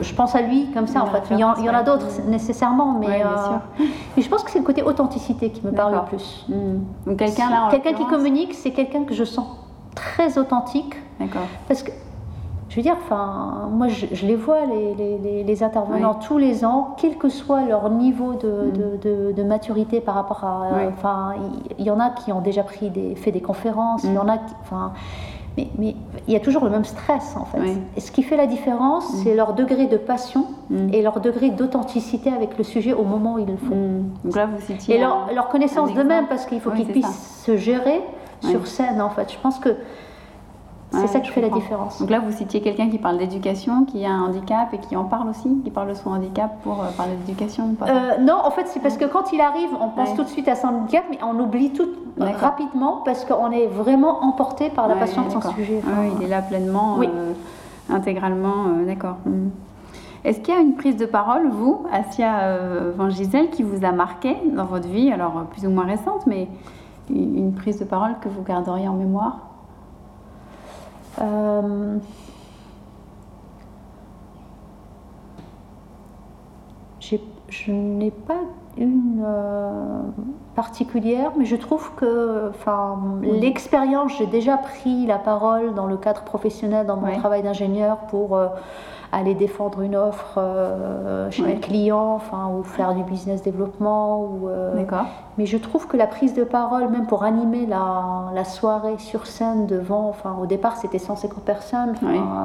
je 0.01 0.15
pense 0.15 0.37
à 0.37 0.43
lui 0.43 0.71
comme 0.73 0.87
ça, 0.87 1.03
en 1.03 1.07
fait. 1.07 1.23
Il 1.33 1.41
y 1.41 1.45
en, 1.45 1.53
a 1.53 1.83
d'autres 1.83 2.07
nécessairement, 2.29 2.97
mais, 2.99 3.25
je 4.17 4.29
pense 4.29 4.45
que 4.45 4.51
c'est 4.53 4.61
le 4.61 4.65
côté 4.65 4.83
authenticité 4.83 5.51
qui 5.51 5.67
me 5.67 5.73
parle 5.73 5.95
le 5.95 6.05
plus. 6.09 6.47
quelqu'un 7.19 7.51
là. 7.51 7.69
Quelqu'un 7.71 7.93
qui 7.95 8.07
communique, 8.07 8.55
c'est 8.55 8.71
quelqu'un 8.71 9.03
que 9.03 9.15
je 9.15 9.25
sens 9.25 9.47
très 9.95 10.39
authentique. 10.39 10.95
D'accord. 11.21 11.43
Parce 11.69 11.83
que, 11.83 11.91
je 12.69 12.77
veux 12.77 12.83
dire, 12.83 12.97
enfin, 13.05 13.69
moi, 13.71 13.89
je, 13.89 14.27
les 14.27 14.37
vois, 14.37 14.67
les, 14.67 14.95
les, 14.95 15.45
les 15.45 15.63
intervenants, 15.63 16.15
tous 16.15 16.39
les 16.39 16.65
ans, 16.65 16.97
quel 16.99 17.17
que 17.17 17.29
soit 17.29 17.63
leur 17.63 17.89
niveau 17.91 18.35
de, 18.35 18.49
mm. 18.49 18.99
de, 18.99 19.33
de, 19.33 19.43
maturité 19.43 20.01
par 20.01 20.17
rapport 20.17 20.45
à. 20.45 20.69
Enfin, 20.89 21.35
il 21.79 21.85
y, 21.85 21.91
en 21.91 22.01
a 22.01 22.11
qui 22.11 22.33
ont 22.33 22.41
déjà 22.41 22.63
pris 22.63 22.91
des, 22.91 23.15
fait 23.15 23.31
des 23.31 23.41
conférences, 23.41 24.03
il 24.05 24.13
y 24.13 24.19
en 24.19 24.29
a 24.29 24.39
qui. 24.39 24.55
Enfin, 24.63 24.93
mais, 25.57 25.69
mais, 25.79 25.95
il 26.27 26.33
y 26.33 26.37
a 26.37 26.41
toujours 26.41 26.65
le 26.65 26.71
même 26.71 26.85
stress 26.85 27.37
en 27.37 27.45
fait. 27.45 27.61
Et 27.97 28.01
ce 28.01 28.11
qui 28.11 28.25
fait 28.25 28.37
la 28.37 28.47
différence, 28.47 29.13
mm. 29.13 29.17
c'est 29.23 29.35
leur 29.37 29.53
degré 29.53 29.87
de 29.87 29.97
passion 29.97 30.47
mm. 30.71 30.93
et 30.93 31.01
leur 31.01 31.21
degré 31.21 31.51
d'authenticité 31.51 32.33
avec 32.33 32.59
le 32.59 32.65
sujet 32.65 32.93
au 32.93 33.05
moment 33.05 33.35
où 33.35 33.39
ils 33.39 33.47
le 33.47 33.57
font. 33.57 34.03
Donc 34.25 34.35
là, 34.35 34.47
vous 34.47 34.93
et 34.93 34.99
leur, 34.99 35.29
leur 35.33 35.49
connaissance 35.49 35.95
d'eux-mêmes, 35.95 36.27
parce 36.27 36.47
qu'il 36.47 36.61
faut 36.61 36.73
qu'ils 36.73 36.89
puissent 36.89 37.43
se 37.45 37.57
gérer 37.57 38.01
sur 38.45 38.67
scène 38.67 39.01
en 39.01 39.11
fait. 39.11 39.33
Je 39.33 39.39
pense 39.39 39.59
que 39.59 39.77
c'est 41.01 41.07
ça 41.09 41.21
qui 41.21 41.31
fait 41.31 41.41
la 41.41 41.49
différence. 41.49 41.99
Donc 42.01 42.11
là, 42.11 42.21
vous 42.21 42.33
citiez 42.33 42.61
quelqu'un 42.61 42.89
qui 42.89 42.99
parle 42.99 43.19
d'éducation, 43.19 43.85
qui 43.85 44.05
a 44.05 44.11
un 44.11 44.27
handicap 44.27 44.73
et 44.73 44.79
qui 44.79 44.97
en 44.97 45.05
parle 45.05 45.29
aussi, 45.29 45.49
qui 45.65 45.71
parle 45.71 45.89
de 45.89 45.95
son 45.95 46.11
handicap 46.11 46.63
pour 46.63 46.83
euh, 46.83 46.89
parler 46.97 47.15
d'éducation 47.17 47.75
euh, 47.83 48.19
Non, 48.21 48.37
en 48.45 48.51
fait, 48.51 48.67
c'est 48.69 48.81
parce 48.81 48.97
que 48.97 49.05
quand 49.05 49.33
il 49.33 49.41
arrive, 49.41 49.71
on 49.81 49.89
pense 49.89 50.15
tout 50.15 50.25
de 50.25 50.29
suite 50.29 50.49
à 50.49 50.55
son 50.55 50.69
handicap, 50.69 51.05
mais 51.11 51.19
on 51.23 51.39
oublie 51.41 51.71
tout 51.71 51.89
rapidement 52.19 53.03
parce 53.05 53.25
qu'on 53.25 53.51
est 53.51 53.67
vraiment 53.67 54.23
emporté 54.25 54.71
par 54.71 54.89
la 54.89 54.97
passion 54.97 55.27
de 55.27 55.31
son 55.31 55.41
sujet. 55.41 55.81
oui, 55.85 56.09
il 56.19 56.25
est 56.25 56.29
là 56.29 56.43
pleinement, 56.43 56.99
euh, 57.01 57.33
intégralement, 57.91 58.67
d'accord. 58.87 59.17
Hmm. 59.25 59.49
Est-ce 60.25 60.41
qu'il 60.41 60.55
y 60.55 60.57
a 60.57 60.61
une 60.61 60.75
prise 60.75 60.97
de 60.97 61.05
parole, 61.05 61.51
vous, 61.51 61.85
Asia 61.93 62.57
Van 62.97 63.11
Gisèle, 63.11 63.51
qui 63.51 63.63
vous 63.63 63.85
a 63.85 63.93
marqué 63.93 64.37
dans 64.57 64.65
votre 64.65 64.89
vie, 64.89 65.13
alors 65.13 65.45
plus 65.51 65.67
ou 65.67 65.71
moins 65.71 65.85
récente, 65.85 66.27
mais 66.27 66.49
une 67.11 67.53
prise 67.53 67.79
de 67.79 67.85
parole 67.85 68.17
que 68.21 68.29
vous 68.29 68.43
garderiez 68.43 68.89
en 68.89 68.95
mémoire 68.95 69.39
euh, 71.21 71.99
je 77.49 77.71
n'ai 77.71 78.11
pas 78.11 78.41
une 78.77 79.23
euh, 79.25 80.03
particulière, 80.55 81.33
mais 81.39 81.45
je 81.45 81.57
trouve 81.57 81.93
que 81.95 82.51
l'expérience, 83.23 84.13
j'ai 84.19 84.27
déjà 84.27 84.57
pris 84.57 85.07
la 85.07 85.19
parole 85.19 85.75
dans 85.75 85.87
le 85.87 85.97
cadre 85.97 86.23
professionnel, 86.23 86.87
dans 86.87 86.97
mon 86.97 87.17
travail 87.19 87.43
d'ingénieur 87.43 87.99
pour 88.09 88.37
euh, 88.37 88.49
aller 89.15 89.35
défendre 89.35 89.81
une 89.81 89.97
offre 89.97 90.35
euh, 90.39 91.31
chez 91.31 91.45
un 91.45 91.57
client, 91.57 92.15
enfin, 92.15 92.49
ou 92.49 92.63
faire 92.63 92.95
du 92.95 93.03
business 93.05 93.43
développement. 93.43 94.23
Ou, 94.23 94.49
mais 95.37 95.47
je 95.47 95.57
trouve 95.57 95.87
que 95.87 95.97
la 95.97 96.07
prise 96.07 96.35
de 96.35 96.45
parole, 96.45 96.89
même 96.89 97.07
pour 97.07 97.25
animer 97.25 97.67
la, 97.67 98.31
la 98.35 98.45
soirée 98.45 98.99
sur 98.99 99.27
scène 99.27 99.67
devant, 99.67 100.09
enfin, 100.09 100.37
au 100.41 100.47
départ 100.47 100.77
c'était 100.77 100.99
150 100.99 101.45
personnes, 101.45 101.95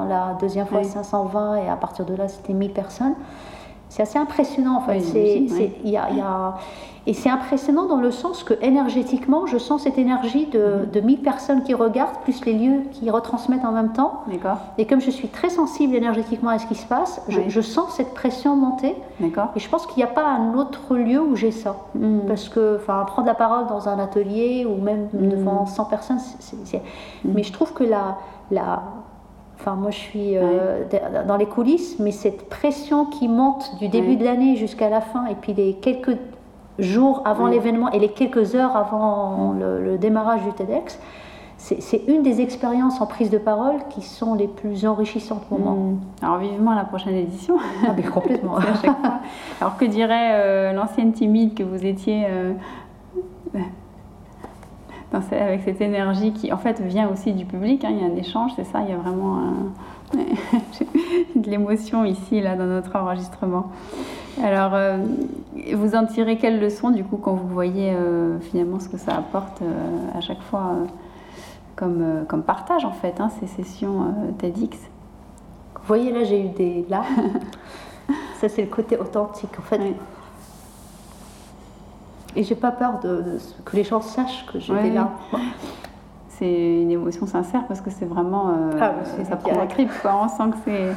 la 0.08 0.38
deuxième 0.40 0.66
fois 0.68 0.84
520 0.84 1.56
et 1.58 1.70
à 1.70 1.76
partir 1.76 2.06
de 2.06 2.16
là 2.16 2.28
c'était 2.28 2.54
1000 2.54 2.74
personnes. 2.74 3.16
C'est 3.90 4.04
assez 4.04 4.20
impressionnant 4.20 4.78
en 4.78 4.82
fait. 4.82 5.00
y 5.84 5.98
a, 5.98 6.56
Et 7.08 7.14
c'est 7.14 7.30
impressionnant 7.30 7.88
dans 7.88 8.00
le 8.00 8.12
sens 8.12 8.44
que 8.44 8.54
énergétiquement, 8.62 9.48
je 9.48 9.58
sens 9.58 9.84
cette 9.84 9.98
énergie 9.98 10.46
de, 10.46 10.60
mm-hmm. 10.60 10.92
de 10.92 11.02
1000 11.02 11.18
personnes 11.22 11.64
qui 11.64 11.74
regardent, 11.74 12.20
plus 12.24 12.46
les 12.46 12.54
lieux 12.54 12.84
qui 12.92 13.10
retransmettent 13.10 13.66
en 13.66 13.72
même 13.72 13.94
temps. 13.94 14.24
Et 14.78 14.86
comme 14.86 15.02
je 15.02 15.10
suis 15.10 15.28
très 15.28 15.50
sensible 15.50 15.96
énergétiquement 15.96 16.52
à 16.52 16.60
ce 16.60 16.68
qui 16.68 16.76
se 16.76 16.86
passe, 16.86 17.22
je, 17.28 17.62
sens 17.62 17.96
cette 17.96 18.14
pression 18.14 18.56
monter. 18.56 18.96
Et 19.56 19.60
je 19.60 19.70
pense 19.70 19.88
qu'il 19.88 19.98
n'y 19.98 20.04
a 20.04 20.14
pas 20.14 20.26
un 20.26 20.54
autre 20.54 20.96
lieu 20.96 21.20
où 21.20 21.36
j'ai 21.36 21.52
ça. 21.52 21.76
Mm. 21.96 22.20
Parce 22.28 22.48
que 22.48 22.78
prendre 22.78 23.26
la 23.26 23.34
parole 23.34 23.68
dans 23.68 23.90
un 23.90 23.98
atelier 23.98 24.66
ou 24.66 24.82
même 24.82 25.10
mm. 25.14 25.30
devant 25.30 25.66
100 25.66 25.86
personnes, 25.86 26.20
c'est, 26.20 26.78
mm. 26.78 26.82
mais 27.34 27.44
je 27.44 27.52
trouve 27.52 27.74
que 27.74 27.84
la, 27.84 28.18
la, 28.52 28.84
Enfin, 29.60 29.76
moi, 29.76 29.92
je 29.92 29.98
suis 29.98 30.38
euh, 30.38 30.86
dans 31.28 31.36
les 31.36 31.46
coulisses, 31.46 32.00
mais 32.00 32.12
cette 32.12 32.48
pression 32.48 33.06
qui 33.06 33.28
monte 33.28 33.76
du 33.78 33.90
début 33.90 34.16
de 34.16 34.24
l'année 34.24 34.56
jusqu'à 34.56 34.90
la 34.90 35.02
fin, 35.02 35.26
et 35.26 35.36
puis 35.36 35.54
les 35.54 35.74
quelques 35.74 36.18
jours 36.80 37.22
avant 37.26 37.48
l'événement 37.48 37.92
et 37.92 38.00
les 38.00 38.08
quelques 38.08 38.56
heures 38.56 38.78
avant 38.78 39.54
le, 39.54 39.98
démarrage 39.98 40.44
du 40.44 40.54
TEDx, 40.54 40.98
c'est 41.58 42.04
une 42.08 42.24
des 42.24 42.40
expériences 42.40 43.02
en 43.02 43.06
prise 43.06 43.30
de 43.30 43.38
parole 43.38 43.76
qui 43.90 44.02
sont 44.02 44.34
les 44.34 44.48
plus 44.48 44.86
enrichissantes 44.86 45.44
pour 45.50 45.60
moi. 45.60 45.74
Hmm. 45.74 46.00
Alors 46.22 46.38
vivement 46.38 46.74
la 46.74 46.86
prochaine 46.86 47.16
édition. 47.16 47.58
Ah, 47.86 47.92
mais 47.98 48.04
complètement. 48.04 48.60
Alors 49.60 49.76
que 49.76 49.84
dirait 49.84 50.32
euh, 50.36 50.72
l'ancienne 50.72 51.12
timide 51.12 51.56
que 51.56 51.64
vous 51.64 51.86
étiez 51.86 52.28
euh, 52.30 52.54
avec 55.12 55.62
cette 55.64 55.82
énergie 55.82 56.34
qui 56.34 56.54
en 56.54 56.58
fait 56.58 56.80
vient 56.82 57.10
aussi 57.10 57.34
du 57.34 57.46
public. 57.46 57.84
Hein, 57.84 57.90
il 57.92 58.00
y 58.00 58.04
a 58.04 58.14
un 58.14 58.16
échange, 58.16 58.52
c'est 58.56 58.64
ça, 58.64 58.82
il 58.82 58.90
y 58.90 58.94
a 58.94 58.98
vraiment 58.98 59.40
de 61.36 61.50
l'émotion 61.50 62.06
ici, 62.06 62.42
là, 62.42 62.56
dans 62.56 62.66
notre 62.66 62.96
enregistrement. 62.96 63.72
Alors, 64.42 64.74
euh, 64.74 64.98
vous 65.74 65.96
en 65.96 66.06
tirez 66.06 66.38
quelle 66.38 66.60
leçon 66.60 66.92
du 66.92 67.04
coup 67.04 67.18
quand 67.18 67.34
vous 67.34 67.48
voyez 67.48 67.92
euh, 67.92 68.40
finalement 68.40 68.80
ce 68.80 68.88
que 68.88 68.98
ça 68.98 69.16
apporte 69.16 69.62
euh, 69.62 70.18
à 70.18 70.22
chaque 70.22 70.42
fois 70.42 70.78
comme, 71.76 72.26
comme 72.28 72.44
partage 72.44 72.86
en 72.86 72.92
fait, 72.92 73.20
hein, 73.20 73.30
ces 73.40 73.48
sessions 73.48 74.14
TEDx? 74.38 74.78
Vous 75.76 75.88
voyez 75.88 76.12
là, 76.12 76.24
j'ai 76.24 76.46
eu 76.46 76.50
des 76.50 76.86
larmes. 76.90 77.06
ça, 78.36 78.48
c'est 78.48 78.62
le 78.62 78.70
côté 78.70 78.98
authentique 78.98 79.58
en 79.60 79.64
fait. 79.64 79.80
Et 82.36 82.44
j'ai 82.44 82.56
pas 82.56 82.72
peur 82.72 83.00
de, 83.00 83.38
que 83.66 83.76
les 83.76 83.84
gens 83.84 84.02
sachent 84.02 84.46
que 84.48 84.60
j'ai 84.60 84.74
des 84.82 84.92
larmes. 84.92 85.12
C'est 86.28 86.82
une 86.82 86.92
émotion 86.92 87.26
sincère 87.26 87.66
parce 87.68 87.82
que 87.82 87.90
c'est 87.90 88.06
vraiment. 88.06 88.50
Euh, 88.50 88.80
ah, 88.80 88.94
ça 89.28 89.36
prend 89.36 89.58
la 89.58 89.66
grippe, 89.66 89.92
quoi. 90.02 90.22
On 90.24 90.28
sent 90.30 90.56
que 90.66 90.94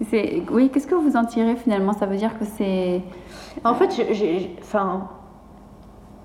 c'est. 0.10 0.42
Oui, 0.50 0.70
qu'est-ce 0.70 0.86
que 0.86 0.94
vous 0.94 1.16
en 1.16 1.24
tirez 1.24 1.56
finalement? 1.56 1.92
Ça 1.92 2.06
veut 2.06 2.16
dire 2.16 2.38
que 2.38 2.44
c'est. 2.44 3.02
En 3.64 3.74
fait, 3.74 3.90
j'ai. 4.12 4.56
Enfin. 4.62 5.08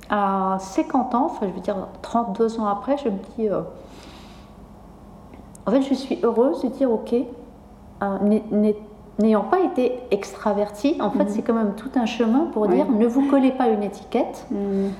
À 0.09 0.55
50 0.61 1.15
ans, 1.15 1.25
enfin, 1.25 1.47
je 1.49 1.53
veux 1.53 1.59
dire 1.59 1.75
32 2.01 2.61
ans 2.61 2.67
après, 2.67 2.95
je 2.97 3.09
me 3.09 3.17
dis. 3.35 3.49
Euh, 3.49 3.61
en 5.65 5.71
fait, 5.71 5.81
je 5.81 5.93
suis 5.93 6.17
heureuse 6.23 6.61
de 6.61 6.69
dire 6.69 6.89
ok, 6.89 7.13
euh, 7.13 8.39
n'ayant 9.19 9.43
pas 9.43 9.59
été 9.61 9.99
extraverti, 10.11 10.97
en 10.99 11.11
fait, 11.11 11.23
mhm. 11.23 11.29
c'est 11.29 11.41
quand 11.41 11.53
même 11.53 11.73
tout 11.75 11.91
un 11.95 12.05
chemin 12.05 12.47
pour 12.51 12.67
dire 12.67 12.85
ne 12.89 13.07
vous 13.07 13.27
collez 13.29 13.51
pas 13.51 13.67
une 13.67 13.83
étiquette, 13.83 14.45
mhm. 14.51 14.91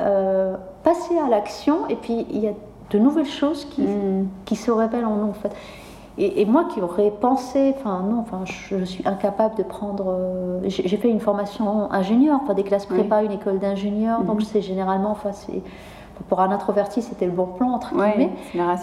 euh, 0.00 0.56
passez 0.82 1.18
à 1.18 1.28
l'action, 1.28 1.88
et 1.88 1.96
puis 1.96 2.26
il 2.30 2.40
y 2.40 2.48
a 2.48 2.52
de 2.90 2.98
nouvelles 2.98 3.26
choses 3.26 3.64
qui, 3.66 3.82
mhm. 3.82 4.28
qui 4.44 4.56
se 4.56 4.70
révèlent 4.70 5.06
en 5.06 5.16
nous, 5.16 5.30
en 5.30 5.34
fait. 5.34 5.54
Et, 6.18 6.46
moi 6.46 6.64
qui 6.72 6.80
aurais 6.80 7.10
pensé, 7.10 7.74
enfin 7.76 8.02
non, 8.08 8.20
enfin 8.20 8.44
je, 8.46 8.82
suis 8.86 9.06
incapable 9.06 9.54
de 9.56 9.62
prendre. 9.62 10.06
Euh, 10.08 10.60
j'ai 10.66 10.96
fait 10.96 11.10
une 11.10 11.20
formation 11.20 11.92
ingénieur, 11.92 12.40
enfin 12.42 12.54
des 12.54 12.62
classes 12.62 12.86
prépa, 12.86 13.22
une 13.22 13.32
école 13.32 13.58
d'ingénieur, 13.58 14.22
donc 14.22 14.40
c'est 14.40 14.62
généralement, 14.62 15.10
enfin 15.10 15.32
c'est 15.32 15.60
pour 16.28 16.40
un 16.40 16.50
introverti, 16.50 17.02
c'était 17.02 17.26
le 17.26 17.32
bon 17.32 17.46
plan, 17.46 17.70
entre 17.70 17.94
guillemets. 17.94 18.30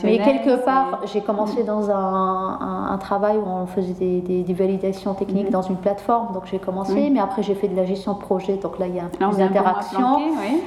mais 0.04 0.18
quelque 0.20 0.63
part, 0.63 1.02
j'ai 1.12 1.22
commencé 1.22 1.63
dans 1.63 1.90
un, 1.90 2.90
un, 2.92 2.98
travail 2.98 3.38
où 3.38 3.46
on 3.46 3.66
faisait 3.66 3.94
des, 3.94 4.44
des, 4.44 4.54
validations 4.54 5.13
techniques 5.13 5.48
mhm. 5.48 5.52
dans 5.52 5.62
une 5.62 5.75
plateforme, 5.75 6.34
donc 6.34 6.44
j'ai 6.46 6.60
commencé, 6.60 7.10
mais 7.10 7.20
après 7.20 7.44
j'ai 7.44 7.56
fait 7.56 7.68
de 7.68 7.75
la 7.75 7.86
gestion 7.86 8.13
de 8.13 8.20
projet, 8.20 8.56
donc 8.56 8.80
là 8.80 8.88
il 8.88 8.96
y 8.96 9.00
a 9.00 9.04
un 9.04 9.08
peu 9.08 9.18
plus 9.18 9.38
d'interaction. 9.38 10.20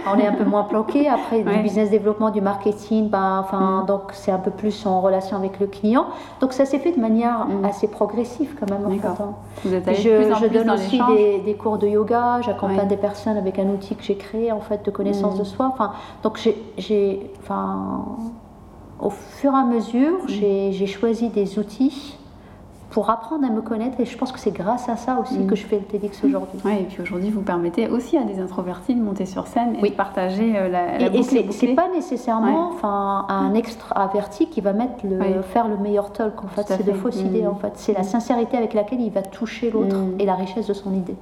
On 0.07 0.19
est 0.19 0.27
un 0.27 0.33
peu 0.33 0.45
moins 0.45 0.65
planqué. 0.65 1.09
Après, 1.09 1.43
du 1.43 1.59
business 1.63 1.91
développement, 1.91 2.31
du 2.31 2.41
marketing, 2.41 3.09
ben, 3.09 3.41
enfin, 3.41 3.85
donc 3.87 4.03
c'est 4.13 4.33
un 4.33 4.39
peu 4.39 4.51
plus 4.51 4.87
en 4.87 5.01
relation 5.01 5.37
avec 5.37 5.61
le 5.61 5.67
client. 5.67 6.07
Donc 6.41 6.53
ça 6.53 6.65
s'est 6.65 6.79
fait 6.79 6.93
de 6.93 7.01
manière 7.01 7.47
assez 7.65 7.89
progressive 7.89 8.55
quand 8.59 8.71
même. 8.71 8.87
En 8.87 8.91
fait, 8.91 9.95
je, 9.95 10.35
je 10.41 10.47
donne 10.47 10.71
aussi 10.71 11.01
des, 11.09 11.39
des, 11.39 11.55
cours 11.55 11.79
de 11.79 11.87
yoga, 11.87 12.41
j'accompagne 12.43 12.89
des 12.89 12.97
personnes 12.97 13.37
avec 13.37 13.59
un 13.59 13.69
outil 13.69 13.95
que 13.95 14.03
j'ai 14.03 14.17
créé 14.17 14.53
en 14.53 14.61
fait 14.61 14.85
de 14.85 14.91
connaissance 14.91 15.39
de 15.39 15.45
soi. 15.45 15.71
Enfin, 15.73 15.93
donc 16.23 16.39
j'ai 16.39 16.56
j'ai, 16.79 17.31
enfin, 17.41 18.05
au 19.01 19.11
fur 19.11 19.53
et 19.53 19.57
à 19.57 19.65
mesure, 19.65 20.25
mm. 20.25 20.29
j'ai 20.29 20.87
choisi 20.87 21.29
des 21.29 21.59
outils 21.59 22.19
pour 22.97 23.11
apprendre 23.11 23.45
à 23.45 23.51
me 23.51 23.61
connaître 23.61 24.01
et 24.01 24.07
je 24.07 24.17
pense 24.17 24.33
que 24.33 24.39
c'est 24.39 24.53
grâce 24.53 24.89
à 24.89 24.97
ça 24.97 25.19
aussi 25.21 25.39
mm. 25.39 25.47
que 25.49 25.55
je 25.55 25.67
fais 25.67 25.77
le 25.77 25.85
TEDx 25.85 26.25
aujourd'hui. 26.25 26.59
Oui, 26.65 26.73
et 26.81 26.85
puis 26.85 27.03
aujourd'hui, 27.03 27.31
vous 27.31 27.43
permettez 27.43 27.89
aussi 27.89 28.17
à 28.17 28.23
des 28.23 28.39
introvertis 28.39 28.95
de 28.95 29.03
monter 29.03 29.27
sur 29.27 29.47
scène 29.49 29.77
et 29.83 29.91
de 29.91 29.95
partager 29.95 30.57
euh, 30.57 30.69
la, 30.69 30.99
la 30.99 31.15
Et, 31.15 31.19
et 31.19 31.23
c'est 31.23 31.75
pas 31.75 31.91
nécessairement 31.95 32.71
enfin, 32.71 33.27
un 33.29 33.53
extraverti 33.53 34.49
qui 34.49 34.63
va 34.63 34.73
mettre 34.73 35.05
le, 35.05 35.43
faire 35.43 35.69
le 35.69 35.77
meilleur 35.77 36.11
talk, 36.11 36.43
en 36.43 36.49
fait, 36.49 36.65
c'est 36.69 36.87
de 36.87 36.93
fausses 36.93 37.21
idées, 37.21 37.43
mm. 37.43 37.49
en 37.49 37.57
fait. 37.57 37.73
C'est 37.75 37.93
la 37.93 38.03
sincérité 38.03 38.57
avec 38.57 38.73
laquelle 38.73 39.03
il 39.03 39.11
va 39.11 39.21
toucher 39.21 39.71
l'autre 39.71 39.97
et 40.19 40.25
la 40.25 40.35
richesse 40.35 40.67
de 40.67 40.73
son 40.73 40.95
idée. 40.95 41.17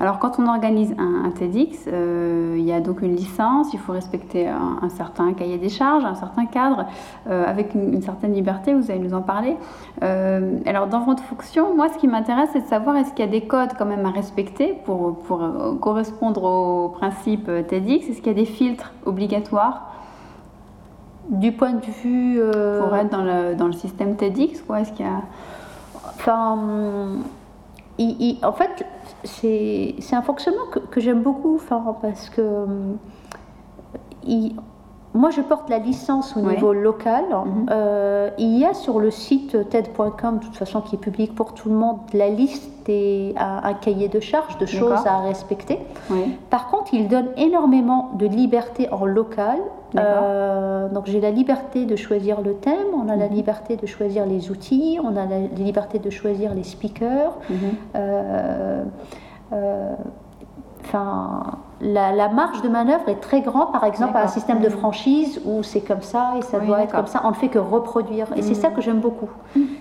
Alors 0.00 0.18
quand 0.18 0.38
on 0.38 0.46
organise 0.46 0.94
un, 0.98 1.30
TEDx, 1.30 1.84
euh, 1.86 2.56
il 2.58 2.64
y 2.64 2.72
a 2.72 2.80
donc 2.80 3.02
une 3.02 3.14
licence, 3.14 3.74
il 3.74 3.78
faut 3.78 3.92
respecter 3.92 4.48
un, 4.48 4.88
certain 4.88 5.34
cahier 5.34 5.58
des 5.58 5.68
charges, 5.68 6.06
un 6.06 6.14
certain 6.14 6.46
cadre, 6.46 6.86
euh, 7.28 7.44
avec 7.46 7.74
une, 7.74 8.00
certaine 8.00 8.32
liberté, 8.32 8.72
vous 8.72 8.90
allez 8.90 9.00
nous 9.00 9.12
en 9.12 9.20
parler. 9.20 9.56
Euh, 10.02 10.58
alors 10.64 10.86
dans 10.86 11.00
votre 11.00 11.22
fonction, 11.22 11.76
moi 11.76 11.90
ce 11.90 11.98
qui 11.98 12.08
m'intéresse 12.08 12.48
c'est 12.54 12.62
de 12.62 12.66
savoir 12.66 12.96
est-ce 12.96 13.10
qu'il 13.10 13.26
y 13.26 13.28
a 13.28 13.30
des 13.30 13.42
codes 13.42 13.74
quand 13.78 13.84
même 13.84 14.06
à 14.06 14.10
respecter 14.10 14.74
pour, 14.86 15.18
pour 15.18 15.42
correspondre 15.80 16.44
au 16.44 16.88
principe 16.88 17.50
TEDx, 17.68 18.08
est-ce 18.08 18.22
qu'il 18.22 18.28
y 18.28 18.30
a 18.30 18.34
des 18.34 18.46
filtres 18.46 18.94
obligatoires 19.04 19.92
du 21.28 21.52
point 21.52 21.74
de 21.74 21.84
vue... 22.02 22.40
Pour 22.80 22.96
être 22.96 23.10
dans 23.10 23.22
le, 23.22 23.54
dans 23.54 23.66
le 23.66 23.74
système 23.74 24.16
TEDx, 24.16 24.62
quoi, 24.62 24.80
est-ce 24.80 24.92
qu'il 24.92 25.04
y 25.04 25.08
a... 25.08 25.20
Enfin, 26.16 26.58
en 28.42 28.52
fait, 28.52 28.86
c'est 29.24 29.94
un 30.12 30.22
fonctionnement 30.22 30.66
que, 30.66 31.00
j'aime 31.00 31.22
beaucoup 31.22 31.58
parce 32.00 32.30
que 32.30 32.66
moi 35.14 35.30
je 35.30 35.40
porte 35.40 35.68
la 35.68 35.78
licence 35.78 36.36
au 36.36 36.40
niveau 36.40 36.72
local. 36.72 37.24
Mhm. 37.30 37.66
Euh, 37.70 38.30
il 38.38 38.58
y 38.58 38.64
a 38.64 38.74
sur 38.74 39.00
le 39.00 39.10
site 39.10 39.68
TED.com, 39.68 40.38
de 40.38 40.44
toute 40.44 40.56
façon 40.56 40.80
qui 40.80 40.96
est 40.96 40.98
public 40.98 41.34
pour 41.34 41.54
tout 41.54 41.68
le 41.68 41.74
monde, 41.74 41.98
la 42.12 42.28
liste 42.28 42.88
et 42.88 43.34
un, 43.36 43.74
cahier 43.74 44.08
de 44.08 44.20
charges 44.20 44.58
de 44.58 44.66
choses 44.66 45.06
à 45.06 45.18
respecter. 45.18 45.78
Par 46.48 46.68
contre, 46.68 46.92
il 46.92 47.08
donne 47.08 47.28
énormément 47.36 48.10
de 48.14 48.26
liberté 48.26 48.88
en 48.90 49.04
local 49.04 49.58
Euh, 49.98 50.88
donc 50.88 51.06
j'ai 51.06 51.20
la 51.20 51.30
liberté 51.30 51.84
de 51.84 51.96
choisir 51.96 52.40
le 52.40 52.54
thème, 52.54 52.86
on 52.94 53.08
a 53.08 53.16
la 53.16 53.28
mhm. 53.28 53.34
liberté 53.34 53.76
de 53.76 53.86
choisir 53.86 54.26
les 54.26 54.50
outils, 54.50 54.98
on 55.02 55.16
a 55.16 55.26
la 55.26 55.40
liberté 55.56 55.98
de 55.98 56.10
choisir 56.10 56.54
les 56.54 56.64
speakers. 56.64 57.32
Mhm. 57.48 57.56
Euh, 57.96 58.84
euh, 59.52 59.94
enfin, 60.84 61.58
la, 61.80 62.28
marge 62.28 62.62
de 62.62 62.68
manœuvre 62.68 63.08
est 63.08 63.20
très 63.20 63.40
grande, 63.40 63.72
par 63.72 63.84
exemple, 63.84 64.16
à 64.16 64.24
un 64.24 64.28
système 64.28 64.60
de 64.60 64.68
franchise 64.68 65.40
où 65.44 65.62
c'est 65.62 65.80
comme 65.80 66.02
ça 66.02 66.34
et 66.38 66.42
ça 66.42 66.60
doit 66.60 66.82
être 66.82 66.94
comme 66.94 67.06
ça, 67.06 67.22
on 67.24 67.30
ne 67.30 67.34
fait 67.34 67.48
que 67.48 67.58
reproduire. 67.58 68.26
Et 68.36 68.42
c'est 68.42 68.54
ça 68.54 68.68
que 68.68 68.80
j'aime 68.80 69.00
beaucoup. 69.00 69.30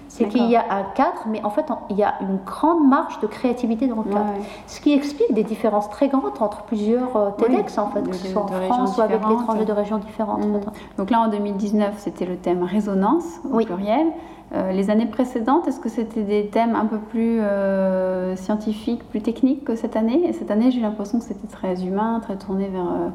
C'est 0.09 0.27
qu'il 0.27 0.49
y 0.49 0.55
a 0.55 0.65
un 0.69 0.83
cadre, 0.95 1.25
mais 1.27 1.41
en 1.43 1.51
fait, 1.51 1.65
il 1.91 1.95
y 1.95 2.03
a 2.03 2.15
une 2.21 2.39
grande 2.45 2.87
marge 2.87 3.19
de 3.21 3.27
créativité 3.27 3.87
dans 3.87 3.97
le 3.97 4.11
cadre. 4.11 4.33
Ce 4.67 4.81
qui 4.81 4.91
explique 4.91 5.33
des 5.33 5.43
différences 5.43 5.89
très 5.89 6.07
grandes 6.07 6.33
entre 6.39 6.63
plusieurs 6.63 7.15
euh, 7.15 7.29
TEDx, 7.37 7.77
en 7.77 7.89
fait, 7.91 8.01
que 8.01 8.15
ce 8.15 8.27
soit 8.27 8.41
en 8.41 8.47
France 8.47 8.97
ou 8.97 9.01
avec 9.01 9.19
l'étranger 9.27 9.65
de 9.65 9.71
régions 9.71 9.99
différentes. 9.99 10.45
Mm. 10.45 10.61
Donc 10.97 11.11
là, 11.11 11.21
en 11.21 11.27
2019, 11.27 11.93
c'était 11.97 12.25
le 12.25 12.37
thème 12.37 12.63
résonance 12.63 13.39
au 13.49 13.57
pluriel. 13.57 14.07
Euh, 14.55 14.71
les 14.71 14.89
années 14.89 15.05
précédentes, 15.05 15.67
est-ce 15.67 15.79
que 15.79 15.89
c'était 15.89 16.23
des 16.23 16.47
thèmes 16.47 16.75
un 16.75 16.85
peu 16.85 16.97
plus 16.97 17.39
euh, 17.39 18.35
scientifiques, 18.35 19.07
plus 19.09 19.21
techniques 19.21 19.63
que 19.63 19.75
cette 19.75 19.95
année? 19.95 20.27
Et 20.27 20.33
cette 20.33 20.49
année, 20.49 20.71
j'ai 20.71 20.81
l'impression 20.81 21.19
que 21.19 21.25
c'était 21.25 21.47
très 21.47 21.85
humain, 21.85 22.19
très 22.19 22.35
tourné 22.35 22.67
vers 22.67 23.11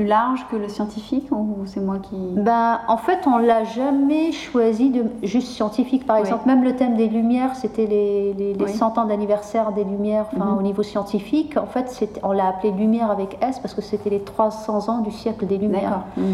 plus 0.00 0.08
large 0.08 0.46
que 0.50 0.56
le 0.56 0.68
scientifique 0.68 1.30
ou 1.30 1.58
c'est 1.66 1.80
moi 1.80 1.98
qui... 1.98 2.16
Ben, 2.36 2.80
en 2.88 2.96
fait, 2.96 3.20
on 3.26 3.36
l'a 3.36 3.64
jamais 3.64 4.32
choisi 4.32 4.88
de 4.88 5.04
juste 5.22 5.48
scientifique. 5.48 6.06
Par 6.06 6.16
exemple, 6.16 6.46
même 6.46 6.64
le 6.64 6.74
thème 6.74 6.96
des 6.96 7.08
Lumières, 7.08 7.54
c'était 7.54 7.86
les, 7.86 8.32
les, 8.32 8.66
100 8.66 8.96
ans 8.96 9.04
d'anniversaire 9.04 9.72
des 9.72 9.84
Lumières 9.84 10.26
mhm. 10.34 10.58
au 10.58 10.62
niveau 10.62 10.82
scientifique. 10.82 11.56
En 11.58 11.66
fait, 11.66 12.18
on 12.22 12.32
l'a 12.32 12.48
appelé 12.48 12.72
Lumière 12.72 13.10
avec 13.10 13.36
S 13.42 13.58
parce 13.58 13.74
que 13.74 13.82
c'était 13.82 14.10
les 14.10 14.20
300 14.20 14.88
ans 14.88 14.98
du 15.00 15.10
siècle 15.10 15.46
des 15.46 15.58
Lumières. 15.58 16.02
Mhm. 16.16 16.24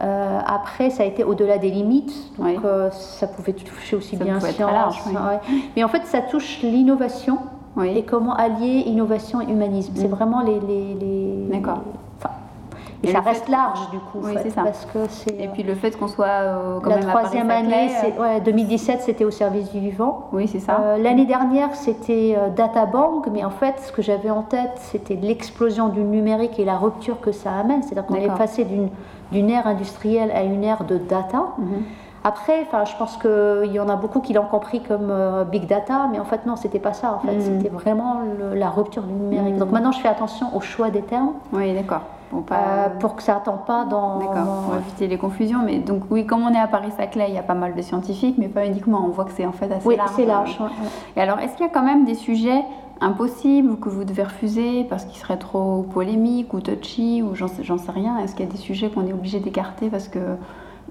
Euh, 0.00 0.40
après, 0.46 0.90
ça 0.90 1.04
a 1.04 1.06
été 1.06 1.24
au-delà 1.24 1.56
des 1.56 1.70
limites, 1.70 2.32
donc 2.38 2.64
euh, 2.64 2.90
ça 2.90 3.28
pouvait 3.28 3.52
toucher 3.52 3.96
aussi 3.96 4.16
bien 4.16 4.40
science. 4.40 4.58
Large, 4.58 5.02
Mais 5.76 5.84
en 5.84 5.88
fait, 5.88 6.04
ça 6.04 6.20
touche 6.20 6.60
l'innovation 6.62 7.38
et 7.82 8.02
comment 8.02 8.34
allier 8.34 8.82
innovation 8.86 9.40
et 9.40 9.50
humanisme. 9.50 9.92
C'est 9.96 10.08
mhm. 10.08 10.14
vraiment 10.14 10.42
les... 10.42 10.60
les, 10.60 10.94
les 10.94 11.60
Et, 13.04 13.12
ça 13.12 13.20
reste 13.20 13.48
large 13.48 13.90
du 13.90 13.98
coup. 13.98 14.18
Oui, 14.22 14.34
c'est 14.42 14.50
ça. 14.50 14.62
Parce 14.62 14.86
que 14.86 14.98
c'est, 15.08 15.34
et 15.38 15.48
puis 15.48 15.62
le 15.62 15.74
fait 15.74 15.96
qu'on 15.98 16.08
soit 16.08 16.26
euh, 16.26 16.80
la 16.86 16.98
troisième 16.98 17.50
année, 17.50 17.90
c'est, 18.00 18.18
ouais, 18.18 18.40
2017 18.40 19.02
c'était 19.02 19.24
au 19.24 19.30
service 19.30 19.70
du 19.70 19.80
vivant. 19.80 20.28
Oui, 20.32 20.48
c'est 20.48 20.60
ça. 20.60 20.80
Euh, 20.80 20.98
l'année 20.98 21.26
dernière 21.26 21.74
c'était 21.74 22.34
euh, 22.36 22.48
Databank, 22.48 23.26
mais 23.32 23.44
en 23.44 23.50
fait 23.50 23.74
ce 23.84 23.92
que 23.92 24.02
j'avais 24.02 24.30
en 24.30 24.42
tête 24.42 24.72
c'était 24.76 25.16
l'explosion 25.16 25.88
du 25.88 26.00
numérique 26.00 26.58
et 26.58 26.64
la 26.64 26.76
rupture 26.76 27.20
que 27.20 27.32
ça 27.32 27.52
amène. 27.52 27.82
C'est-à-dire 27.82 28.06
qu'on 28.06 28.14
est 28.14 28.36
passé 28.36 28.64
d'une, 28.64 28.88
d'une 29.32 29.50
ère 29.50 29.66
industrielle 29.66 30.30
à 30.30 30.42
une 30.42 30.64
ère 30.64 30.84
de 30.84 30.96
data. 30.96 31.44
Mhm. 31.58 31.82
Après, 32.26 32.62
enfin, 32.62 32.86
je 32.86 32.96
pense 32.96 33.18
qu'il 33.18 33.70
y 33.70 33.78
en 33.78 33.88
a 33.90 33.96
beaucoup 33.96 34.20
qui 34.20 34.32
l'ont 34.32 34.46
compris 34.46 34.80
comme 34.82 35.12
big 35.52 35.66
data, 35.66 36.08
mais 36.10 36.18
en 36.18 36.24
fait 36.24 36.46
non, 36.46 36.56
c'était 36.56 36.78
pas 36.78 36.94
ça. 36.94 37.12
En 37.16 37.18
fait, 37.18 37.34
mhm. 37.34 37.42
c'était 37.42 37.68
vraiment 37.68 38.22
la 38.54 38.70
rupture 38.70 39.02
du 39.02 39.12
numérique. 39.12 39.54
Mhm. 39.54 39.58
Donc 39.58 39.72
maintenant, 39.72 39.92
je 39.92 40.00
fais 40.00 40.08
attention 40.08 40.46
au 40.56 40.60
choix 40.60 40.88
des 40.88 41.02
termes. 41.02 41.34
Oui, 41.52 41.74
d'accord. 41.74 42.00
Euh, 42.50 42.88
pour 43.00 43.16
que 43.16 43.22
ça 43.22 43.36
attend 43.36 43.58
pas 43.58 43.84
dans. 43.84 44.18
D'accord, 44.18 44.64
pour 44.66 44.76
éviter 44.76 45.06
les 45.06 45.18
confusions. 45.18 45.60
Mais 45.64 45.78
donc, 45.78 46.02
oui, 46.10 46.26
comme 46.26 46.42
on 46.42 46.52
est 46.52 46.58
à 46.58 46.68
Paris-Saclay, 46.68 47.26
il 47.28 47.34
y 47.34 47.38
a 47.38 47.42
pas 47.42 47.54
mal 47.54 47.74
de 47.74 47.82
scientifiques, 47.82 48.36
mais 48.38 48.48
pas 48.48 48.66
uniquement. 48.66 49.04
On 49.04 49.10
voit 49.10 49.24
que 49.24 49.32
c'est 49.32 49.46
en 49.46 49.52
fait 49.52 49.70
assez 49.72 49.86
oui, 49.86 49.96
large. 49.96 50.10
c'est 50.16 50.26
large. 50.26 50.58
Et 51.16 51.20
alors, 51.20 51.38
est-ce 51.38 51.56
qu'il 51.56 51.66
y 51.66 51.68
a 51.68 51.72
quand 51.72 51.84
même 51.84 52.04
des 52.04 52.14
sujets 52.14 52.62
impossibles 53.00 53.70
ou 53.70 53.76
que 53.76 53.88
vous 53.88 54.04
devez 54.04 54.22
refuser 54.22 54.84
parce 54.84 55.04
qu'ils 55.04 55.18
seraient 55.18 55.36
trop 55.36 55.82
polémiques 55.82 56.54
ou 56.54 56.60
touchy 56.60 57.22
ou 57.22 57.34
j'en 57.34 57.48
sais, 57.48 57.62
sais 57.64 57.92
rien? 57.92 58.18
Est-ce 58.18 58.34
qu'il 58.34 58.46
y 58.46 58.48
a 58.48 58.52
des 58.52 58.58
sujets 58.58 58.90
qu'on 58.90 59.06
est 59.06 59.12
obligé 59.12 59.40
d'écarter 59.40 59.90
parce 59.90 60.08
que 60.08 60.20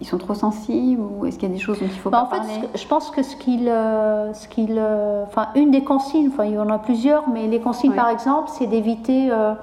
ils 0.01 0.07
sont 0.07 0.17
trop 0.17 0.33
sensibles 0.33 1.01
ou 1.01 1.25
est-ce 1.25 1.37
qu'il 1.37 1.49
y 1.49 1.51
a 1.51 1.55
des 1.55 1.61
choses 1.61 1.79
dont 1.79 1.85
il 1.85 1.99
faut 1.99 2.09
bah, 2.09 2.27
pas 2.29 2.39
en 2.39 2.43
fait, 2.43 2.77
je 2.77 2.87
pense 2.87 3.09
que 3.09 3.23
ce 3.23 3.35
qu'il, 3.35 3.67
euh, 3.67 4.33
ce 4.33 4.47
qu'il, 4.47 4.75
euh, 4.77 5.23
enfin, 5.25 5.47
une 5.55 5.71
des 5.71 5.83
consignes, 5.83 6.29
enfin, 6.33 6.45
il 6.45 6.53
y 6.53 6.57
en 6.57 6.69
a 6.69 6.79
plusieurs, 6.79 7.29
mais 7.29 7.47
les 7.47 7.59
consignes, 7.59 7.93
par 7.93 8.09
exemple, 8.09 8.49
c'est 8.51 8.67
d'éviter 8.67 9.29
euh, 9.31 9.53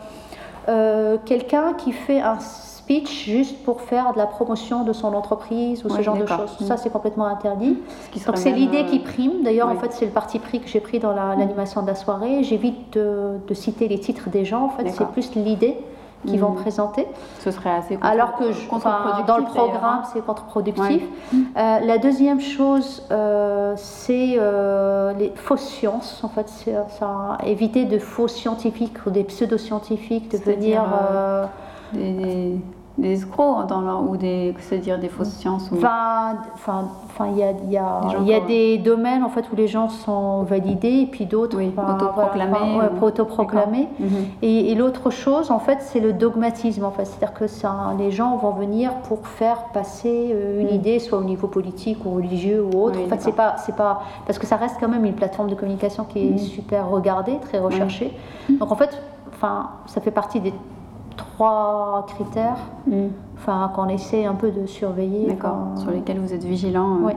quelqu'un 1.24 1.74
qui 1.74 1.92
fait 1.92 2.20
un 2.20 2.38
speech 2.90 3.24
juste 3.24 3.62
pour 3.64 3.83
faire 3.83 4.12
de 4.12 4.18
la 4.18 4.26
promotion 4.26 4.85
de 4.85 4.92
son 4.92 5.14
entreprise 5.14 5.85
ou 5.85 5.88
ce 5.88 6.02
genre 6.02 6.16
de 6.16 6.26
choses. 6.26 6.56
Ça, 6.66 6.76
c'est 6.76 6.90
complètement 6.90 7.26
interdit. 7.26 7.78
Donc, 8.26 8.37
c'est 8.37 8.50
l'idée 8.50 8.85
qui 8.87 8.98
euh, 8.98 9.04
prime. 9.04 9.42
D'ailleurs, 9.44 9.68
en 9.68 9.76
fait, 9.76 9.92
c'est 9.92 10.06
le 10.06 10.11
parti 10.11 10.38
pris 10.38 10.61
que 10.61 10.68
j'ai 10.68 10.80
pris 10.80 10.98
dans 10.98 11.12
l'animation 11.12 11.83
de 11.83 11.87
la 11.87 11.94
soirée. 11.94 12.42
J'évite 12.42 12.94
de, 12.94 13.38
de, 13.46 13.54
citer 13.54 13.87
les 13.87 14.00
titres 14.00 14.28
des 14.30 14.44
gens. 14.44 14.64
En 14.64 14.68
fait, 14.70 14.90
c'est 14.90 15.06
plus 15.09 15.35
l'idée 15.37 15.76
qui 16.26 16.37
vont 16.37 16.50
mm. 16.50 16.56
présenter. 16.56 17.06
Ce 17.40 17.50
serait 17.50 17.70
assez 17.70 17.98
Alors 18.02 18.37
que 18.37 18.52
je, 18.52 18.68
dans 19.26 19.38
le 19.38 19.44
programme, 19.44 20.02
c'est 20.12 20.24
contre-productif. 20.24 21.02
Euh, 21.33 21.80
la 21.80 21.98
deuxième 21.98 22.40
chose, 22.40 23.06
euh, 23.11 23.74
c'est 23.76 24.35
euh, 24.37 25.12
les 25.14 25.33
fausses 25.35 25.68
sciences. 25.68 26.22
En 26.22 26.28
fait, 26.28 26.48
ça, 26.48 27.38
éviter 27.44 27.85
de 27.85 27.98
faux 27.98 28.28
scientifiques 28.28 29.06
ou 29.06 29.11
des 29.11 29.24
pseudo-scientifiques 29.24 30.30
de 30.30 30.38
venir. 30.38 30.83
Des, 31.92 32.56
des, 32.98 33.12
escrocs 33.12 33.66
dans 33.66 34.03
ou 34.03 34.16
des, 34.16 34.55
c'est-à-dire 34.61 34.98
des 34.98 35.09
fausses 35.09 35.31
sciences. 35.31 35.70
Enfin, 35.72 36.37
enfin, 37.05 37.29
il 37.33 37.38
y 37.38 37.42
a, 37.42 37.53
y 37.68 37.76
a, 37.76 38.00
y 38.24 38.35
a 38.35 38.40
des 38.40 38.79
domaines 38.79 39.22
en 39.22 39.29
fait 39.29 39.44
où 39.53 39.57
les 39.57 39.68
gens 39.68 39.88
sont 39.88 40.42
validés 40.42 41.00
et 41.03 41.07
puis 41.07 41.26
d'autres 41.26 41.57
oui, 41.57 41.72
autoproclamés. 41.76 42.81
autoproclamés. 43.00 43.88
Mhm. 43.98 44.09
Et, 44.42 44.74
l'autre 44.74 45.11
chose, 45.11 45.50
en 45.50 45.59
fait, 45.59 45.79
c'est 45.81 46.00
le 46.00 46.12
dogmatisme. 46.12 46.85
En 46.85 46.90
fait, 46.90 47.05
c'est-à-dire 47.05 47.35
que 47.35 47.46
ça, 47.46 47.94
les 47.98 48.11
gens 48.11 48.37
vont 48.37 48.53
venir 48.53 48.92
pour 49.09 49.26
faire 49.26 49.64
passer 49.72 50.31
euh, 50.33 50.61
une 50.61 50.68
mhm. 50.68 50.74
idée, 50.74 50.98
soit 50.98 51.18
au 51.18 51.24
niveau 51.24 51.48
politique 51.48 52.05
ou 52.05 52.14
religieux 52.14 52.64
ou 52.64 52.79
autre. 52.79 52.98
en 53.00 53.09
fait, 53.09 53.20
c'est 53.20 53.33
pas, 53.33 53.57
c'est 53.59 53.76
pas 53.76 54.03
parce 54.26 54.38
que 54.38 54.46
ça 54.46 54.57
reste 54.57 54.76
quand 54.81 54.88
même 54.88 55.05
une 55.05 55.14
plateforme 55.14 55.48
de 55.50 55.55
communication 55.55 56.05
qui 56.05 56.26
est 56.26 56.31
mhm. 56.31 56.38
super 56.38 56.88
regardée, 56.88 57.38
très 57.40 57.59
recherchée. 57.59 58.16
Donc 58.48 58.72
en 58.72 58.76
fait, 58.76 59.00
enfin, 59.33 59.70
ça 59.87 60.00
fait 60.00 60.11
partie 60.11 60.40
des 60.40 60.53
trois 61.20 62.06
critères 62.09 62.59
mm. 62.87 63.09
enfin, 63.37 63.70
qu'on 63.74 63.88
essaie 63.88 64.24
un 64.24 64.35
peu 64.35 64.50
de 64.50 64.66
surveiller. 64.66 65.26
D'accord, 65.26 65.68
sur 65.76 65.90
lesquels 65.90 66.18
vous 66.18 66.33
êtes 66.33 66.44
vigilant. 66.44 66.96
Euh. 66.96 67.06
Oui. 67.06 67.12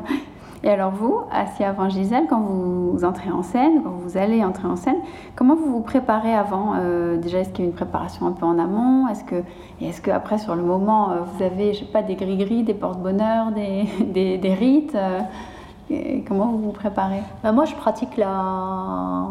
Et 0.65 0.69
alors 0.69 0.91
vous, 0.91 1.21
Assia 1.29 1.69
avant 1.69 1.89
Gisèle, 1.89 2.25
quand 2.29 2.39
vous 2.39 3.03
entrez 3.03 3.29
en 3.29 3.43
scène, 3.43 3.81
quand 3.83 3.89
vous 3.89 4.17
allez 4.17 4.45
entrer 4.45 4.65
en 4.65 4.77
scène, 4.77 4.95
comment 5.35 5.55
vous 5.55 5.69
vous 5.69 5.81
préparez 5.81 6.33
avant 6.33 6.75
euh, 6.77 7.17
Déjà, 7.17 7.39
est-ce 7.39 7.49
qu'il 7.49 7.65
y 7.65 7.67
a 7.67 7.69
une 7.69 7.75
préparation 7.75 8.27
un 8.27 8.31
peu 8.31 8.45
en 8.45 8.57
amont? 8.57 9.09
Est-ce 9.09 9.25
que, 9.25 9.43
et 9.81 9.89
est-ce 9.89 10.01
qu'après, 10.01 10.37
sur 10.37 10.55
le 10.55 10.63
moment, 10.63 11.11
euh, 11.11 11.15
vous 11.21 11.43
avez, 11.43 11.73
je 11.73 11.79
sais 11.79 11.85
pas, 11.85 12.01
des 12.01 12.15
gris-gris, 12.15 12.63
des 12.63 12.73
porte-bonheur, 12.73 13.51
des, 13.51 13.89
des, 14.05 14.37
des, 14.37 14.53
rites 14.53 14.95
Comment 16.27 16.45
vous 16.45 16.59
vous 16.59 16.71
préparez? 16.71 17.23
Bah, 17.43 17.51
Moi, 17.51 17.65
je 17.65 17.75
pratique 17.75 18.15
la 18.15 19.27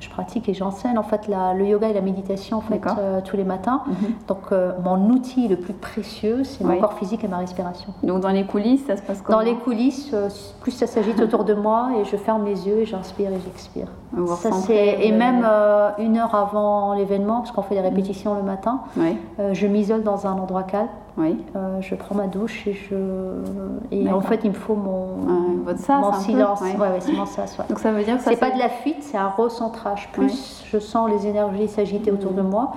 je 0.00 0.08
pratique 0.08 0.48
et 0.48 0.54
j'enseigne 0.54 0.98
en 0.98 1.02
fait 1.02 1.28
le 1.28 1.66
yoga 1.66 1.88
et 1.88 1.92
la 1.92 2.00
méditation 2.00 2.58
en 2.58 2.60
fait, 2.60 2.80
euh, 2.98 3.20
tous 3.22 3.36
les 3.36 3.44
matins. 3.44 3.82
Mhm. 3.86 3.94
Donc 4.28 4.52
euh, 4.52 4.72
mon 4.82 5.10
outil 5.10 5.46
le 5.46 5.56
plus 5.56 5.74
précieux, 5.74 6.42
c'est 6.44 6.64
mon 6.64 6.78
corps 6.78 6.94
physique 6.94 7.22
et 7.22 7.28
ma 7.28 7.38
respiration. 7.38 7.92
Donc 8.02 8.20
dans 8.20 8.30
les 8.30 8.44
coulisses, 8.44 8.86
ça 8.86 8.96
se 8.96 9.02
passe 9.02 9.22
comment 9.22 9.38
Dans 9.38 9.44
les 9.44 9.54
coulisses, 9.54 10.10
euh, 10.14 10.28
plus 10.60 10.72
ça 10.72 10.86
s'agite 10.86 11.20
autour 11.22 11.44
de 11.44 11.54
moi 11.54 11.90
et 12.00 12.04
je 12.04 12.16
ferme 12.16 12.44
les 12.44 12.66
yeux 12.66 12.78
et 12.78 12.86
j'inspire 12.86 13.30
et 13.30 13.40
j'expire. 13.44 13.86
Ça, 14.40 14.50
et 14.72 15.12
même 15.12 15.46
une 15.98 16.16
heure 16.16 16.34
avant 16.34 16.94
l'événement, 16.94 17.42
parce 17.42 17.52
qu'on 17.52 17.62
fait 17.62 17.76
des 17.76 17.80
répétitions 17.80 18.34
le 18.34 18.42
matin, 18.42 18.80
je 19.52 19.66
m'isole 19.66 20.02
dans 20.02 20.26
un 20.26 20.32
endroit 20.32 20.64
calme. 20.64 20.88
Oui. 21.16 21.36
je 21.80 21.94
prends 21.94 22.14
ma 22.14 22.26
douche 22.26 22.66
et 22.66 22.72
je 22.72 22.96
et 23.90 24.10
en 24.10 24.20
fait 24.20 24.40
il 24.44 24.50
me 24.50 24.54
faut 24.54 24.76
mon, 24.76 25.64
Votre 25.64 25.80
sas, 25.80 26.00
mon 26.00 26.12
silence. 26.14 26.60
Ouais. 26.60 26.98
c'est 27.00 27.12
mon 27.12 27.26
sas. 27.26 27.56
Donc 27.68 27.78
ça 27.78 27.92
veut 27.92 28.04
dire 28.04 28.16
que 28.16 28.22
c'est 28.22 28.36
pas 28.36 28.50
de 28.50 28.58
la 28.58 28.68
fuite, 28.68 29.02
c'est 29.02 29.18
un 29.18 29.28
recentrage. 29.28 30.10
Plus 30.12 30.64
je 30.70 30.78
sens 30.78 31.10
les 31.10 31.26
énergies 31.26 31.68
s'agiter 31.68 32.10
autour 32.10 32.32
de 32.32 32.42
mm. 32.42 32.48
moi, 32.48 32.72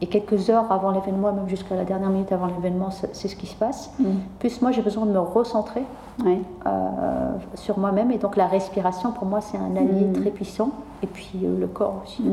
et 0.00 0.06
quelques 0.06 0.50
heures 0.50 0.70
avant 0.70 0.90
l'événement, 0.90 1.32
même 1.32 1.48
jusqu'à 1.48 1.76
la 1.76 1.84
dernière 1.84 2.10
minute 2.10 2.30
avant 2.32 2.46
l'événement, 2.46 2.90
c'est 2.90 3.28
ce 3.28 3.36
qui 3.36 3.46
se 3.46 3.54
passe. 3.54 3.92
Mm. 3.98 4.04
Plus 4.38 4.60
moi, 4.60 4.72
j'ai 4.72 4.82
besoin 4.82 5.06
de 5.06 5.12
me 5.12 5.20
recentrer 5.20 5.84
euh, 6.26 7.30
sur 7.54 7.78
moi-même. 7.78 8.10
Et 8.10 8.18
donc 8.18 8.36
la 8.36 8.46
respiration, 8.46 9.12
pour 9.12 9.26
moi, 9.26 9.40
c'est 9.40 9.56
un 9.56 9.76
allié 9.76 10.06
mm. 10.06 10.12
très 10.20 10.30
puissant. 10.30 10.70
Et 11.02 11.06
puis 11.06 11.40
euh, 11.44 11.58
le 11.58 11.66
corps 11.66 12.02
aussi. 12.04 12.24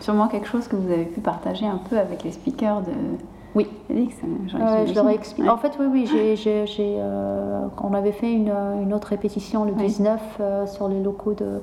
Sûrement 0.00 0.28
quelque 0.28 0.48
chose 0.48 0.68
que 0.68 0.76
vous 0.76 0.90
avez 0.90 1.04
pu 1.04 1.20
partager 1.20 1.66
un 1.66 1.80
peu 1.88 1.98
avec 1.98 2.24
les 2.24 2.32
speakers 2.32 2.82
de... 2.82 2.92
Oui, 3.54 3.68
je 3.90 4.94
leur 4.94 5.08
ai 5.08 5.14
expliqué. 5.14 5.48
En 5.48 5.58
fait, 5.58 5.72
oui, 5.78 5.86
oui, 5.90 6.36
j'ai, 6.36 6.66
euh, 6.80 7.66
on 7.82 7.92
avait 7.94 8.12
fait 8.12 8.32
une, 8.32 8.52
une, 8.82 8.94
autre 8.94 9.08
répétition 9.08 9.64
le 9.64 9.72
19 9.72 10.40
sur 10.66 10.88
les 10.88 11.02
locaux 11.02 11.34
de, 11.34 11.60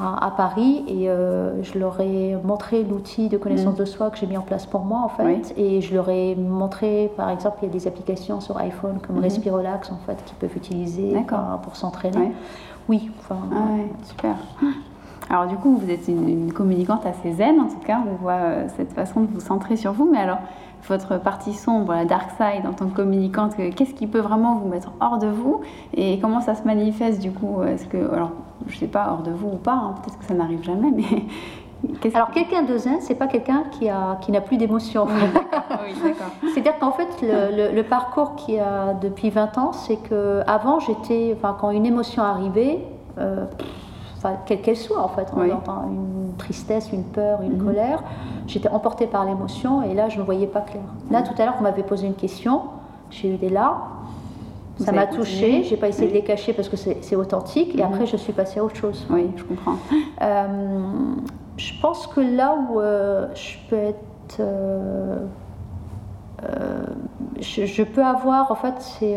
à, 0.00 0.32
Paris 0.36 0.84
et 0.88 1.10
euh, 1.10 1.62
je 1.62 1.78
leur 1.78 2.00
ai 2.00 2.36
montré 2.42 2.82
l'outil 2.82 3.28
de 3.28 3.36
connaissance 3.36 3.74
mm. 3.74 3.80
de 3.80 3.84
soi 3.84 4.10
que 4.10 4.16
j'ai 4.18 4.26
mis 4.26 4.38
en 4.38 4.42
place 4.42 4.64
pour 4.66 4.80
moi 4.80 5.00
en 5.04 5.08
fait 5.08 5.52
et 5.56 5.80
je 5.80 5.94
leur 5.94 6.08
ai 6.08 6.34
montré 6.34 7.10
par 7.16 7.28
exemple 7.28 7.58
il 7.62 7.66
y 7.66 7.70
a 7.70 7.72
des 7.72 7.86
applications 7.86 8.40
sur 8.40 8.56
iPhone 8.58 8.98
comme 9.06 9.18
mm-hmm. 9.18 9.22
Respirelax 9.22 9.92
en 9.92 9.98
fait 10.06 10.22
qu'ils 10.24 10.36
peuvent 10.36 10.56
utiliser 10.56 11.14
pour 11.62 11.76
s'entraîner. 11.76 12.32
Oui, 12.88 13.10
enfin. 13.18 13.38
Ah 13.54 13.58
super. 14.04 14.36
Alors 15.30 15.46
du 15.46 15.56
coup, 15.56 15.76
vous 15.76 15.88
êtes 15.88 16.08
une, 16.08 16.52
communicante 16.52 17.06
assez 17.06 17.32
zen, 17.32 17.60
en 17.60 17.68
tout 17.68 17.78
cas, 17.86 18.00
on 18.06 18.16
voit 18.16 18.32
euh, 18.32 18.66
cette 18.76 18.92
façon 18.92 19.20
de 19.20 19.28
vous 19.32 19.40
centrer 19.40 19.76
sur 19.76 19.92
vous. 19.92 20.08
Mais 20.10 20.18
alors, 20.18 20.38
votre 20.88 21.18
partie 21.18 21.52
sombre, 21.52 21.92
la 21.94 22.04
dark 22.04 22.30
side 22.30 22.66
en 22.66 22.72
tant 22.72 22.86
que 22.86 22.96
communicante, 22.96 23.54
qu'est-ce 23.56 23.94
qui 23.94 24.06
peut 24.06 24.20
vraiment 24.20 24.56
vous 24.56 24.68
mettre 24.68 24.92
hors 25.00 25.18
de 25.18 25.28
vous 25.28 25.60
et 25.94 26.18
comment 26.20 26.40
ça 26.40 26.54
se 26.54 26.64
manifeste 26.64 27.20
du 27.20 27.30
coup 27.30 27.62
Est-ce 27.62 27.86
que, 27.86 28.12
alors, 28.12 28.32
je 28.66 28.76
sais 28.76 28.88
pas, 28.88 29.08
hors 29.10 29.22
de 29.22 29.30
vous 29.30 29.48
ou 29.48 29.56
pas, 29.56 29.74
hein, 29.74 29.94
peut-être 30.02 30.18
que 30.18 30.24
ça 30.24 30.34
n'arrive 30.34 30.62
jamais, 30.62 30.90
mais 30.90 31.24
alors, 32.14 32.30
quelqu'un 32.30 32.62
de 32.62 32.76
zen, 32.76 33.00
c'est 33.00 33.14
pas 33.14 33.26
quelqu'un 33.26 33.64
qui 33.72 33.88
a 33.88 34.18
qui 34.20 34.32
n'a 34.32 34.40
plus 34.40 34.56
d'émotion. 34.56 35.06
C'est-à-dire 36.54 36.78
qu'en 36.78 36.92
fait, 36.92 37.08
le, 37.22 37.82
parcours 37.82 38.36
qui 38.36 38.58
a 38.58 38.94
depuis 38.94 39.30
20 39.30 39.58
ans, 39.58 39.72
c'est 39.72 39.96
que 39.96 40.42
avant, 40.46 40.80
j'étais, 40.80 41.34
enfin, 41.36 41.56
quand 41.60 41.70
une 41.70 41.86
émotion 41.86 42.22
arrivait, 42.22 42.80
euh, 43.18 43.44
quelle 44.46 44.60
qu'elle 44.60 44.76
soit 44.76 45.00
en 45.00 45.08
fait, 45.08 45.28
une 45.36 46.34
tristesse, 46.38 46.92
une 46.92 47.04
peur, 47.04 47.42
une 47.42 47.56
mhm. 47.56 47.64
colère, 47.64 48.02
j'étais 48.46 48.68
emportée 48.68 49.06
par 49.06 49.24
l'émotion 49.24 49.82
et 49.82 49.94
là, 49.94 50.08
je 50.08 50.18
ne 50.18 50.24
voyais 50.24 50.46
pas 50.46 50.60
clair. 50.60 50.82
Là, 51.10 51.20
mhm. 51.20 51.26
tout 51.26 51.42
à 51.42 51.44
l'heure, 51.44 51.54
on 51.58 51.62
m'avait 51.62 51.82
posé 51.82 52.06
une 52.06 52.14
question, 52.14 52.62
j'ai 53.10 53.34
eu 53.34 53.36
des 53.36 53.50
larmes. 53.50 53.82
Ça 54.78 54.90
m'a 54.90 55.06
touchée, 55.06 55.62
j'ai 55.64 55.76
pas 55.76 55.88
essayé 55.88 56.08
de 56.08 56.14
les 56.14 56.24
cacher 56.24 56.52
parce 56.54 56.68
que 56.68 56.76
c'est 56.76 57.14
authentique, 57.14 57.74
et 57.74 57.82
mhm. 57.82 57.92
après 57.92 58.06
je 58.06 58.16
suis 58.16 58.32
passée 58.32 58.58
à 58.58 58.64
autre 58.64 58.76
chose. 58.76 59.06
Oui, 59.10 59.30
je 59.36 59.44
comprends. 59.44 59.76
Euh, 60.22 61.14
je 61.56 61.72
pense 61.80 62.06
que 62.06 62.20
là 62.20 62.54
où 62.54 62.80
euh, 62.80 63.28
je 63.34 63.56
peux 63.68 63.76
être. 63.76 64.40
Euh, 64.40 65.18
euh, 66.44 66.84
je, 67.40 67.82
peux 67.82 68.04
avoir, 68.04 68.50
en 68.50 68.54
fait, 68.54 68.74
c'est. 68.78 69.16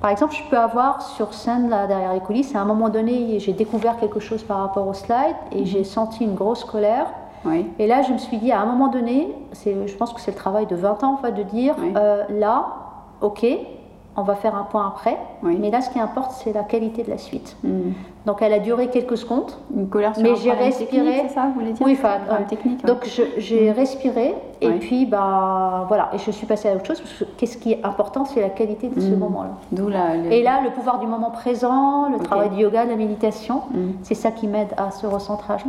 Par 0.00 0.10
exemple, 0.10 0.34
je 0.34 0.42
peux 0.48 0.58
avoir 0.58 1.02
sur 1.02 1.34
scène, 1.34 1.68
là, 1.68 1.86
derrière 1.86 2.12
les 2.12 2.20
coulisses, 2.20 2.54
à 2.54 2.60
un 2.60 2.64
moment 2.64 2.88
donné, 2.88 3.38
j'ai 3.40 3.52
découvert 3.52 3.98
quelque 3.98 4.20
chose 4.20 4.42
par 4.42 4.58
rapport 4.58 4.86
au 4.86 4.94
slide 4.94 5.36
et 5.52 5.64
j'ai 5.64 5.80
mhm. 5.80 5.84
senti 5.84 6.24
une 6.24 6.34
grosse 6.34 6.64
colère. 6.64 7.06
Et 7.78 7.86
là, 7.86 8.02
je 8.02 8.12
me 8.12 8.18
suis 8.18 8.36
dit, 8.36 8.52
à 8.52 8.60
un 8.60 8.66
moment 8.66 8.88
donné, 8.88 9.34
je 9.64 9.96
pense 9.96 10.12
que 10.12 10.20
c'est 10.20 10.32
le 10.32 10.36
travail 10.36 10.66
de 10.66 10.76
20 10.76 11.02
ans, 11.02 11.14
en 11.14 11.16
fait, 11.16 11.32
de 11.32 11.42
dire, 11.44 11.74
là, 12.28 12.66
ok, 13.22 13.46
on 14.18 14.22
va 14.22 14.34
faire 14.34 14.56
un 14.56 14.64
point 14.64 14.86
après. 14.86 15.16
Mais 15.42 15.70
là, 15.70 15.80
ce 15.80 15.90
qui 15.90 16.00
importe, 16.00 16.32
c'est 16.32 16.52
la 16.52 16.64
qualité 16.64 17.04
de 17.04 17.10
la 17.10 17.18
suite. 17.18 17.56
Hmm. 17.62 17.92
Donc, 18.26 18.42
elle 18.42 18.52
a 18.52 18.58
duré 18.58 18.88
quelques 18.88 19.16
secondes. 19.16 19.52
Une 19.74 19.88
colère 19.88 20.14
sur 20.14 20.24
mais 20.24 20.34
j'ai 20.34 20.50
respiré. 20.50 21.22
C'est 21.28 21.34
ça, 21.34 21.46
vous 21.46 21.60
voulez 21.60 21.72
dire 21.72 21.86
Oui, 21.86 21.96
enfin, 21.98 22.18
technique. 22.48 22.84
Donc, 22.84 23.08
j'ai 23.38 23.70
hmm. 23.70 23.74
respiré 23.74 24.34
et 24.60 24.70
puis, 24.72 25.06
bah, 25.06 25.84
voilà, 25.86 26.10
et 26.12 26.18
je 26.18 26.32
suis 26.32 26.46
passée 26.46 26.68
à 26.68 26.74
autre 26.74 26.86
chose. 26.86 27.00
Parce 27.00 27.14
que 27.14 27.24
qu'est-ce 27.36 27.58
qui 27.58 27.72
est 27.72 27.84
important, 27.84 28.24
c'est 28.24 28.40
la 28.40 28.50
qualité 28.50 28.88
de 28.88 29.00
ce 29.00 29.06
hmm. 29.06 29.18
moment-là. 29.18 29.52
D'où 29.70 29.88
la. 29.88 30.16
Et 30.16 30.42
là, 30.42 30.60
le 30.62 30.70
pouvoir 30.70 30.98
du 30.98 31.06
moment 31.06 31.30
présent, 31.30 32.08
le 32.10 32.18
travail 32.18 32.50
du 32.50 32.62
yoga, 32.62 32.84
la 32.84 32.96
méditation, 32.96 33.62
c'est 34.02 34.14
ça 34.14 34.32
qui 34.32 34.48
m'aide 34.48 34.74
à 34.76 34.90
ce 34.90 35.06
recentrage. 35.06 35.62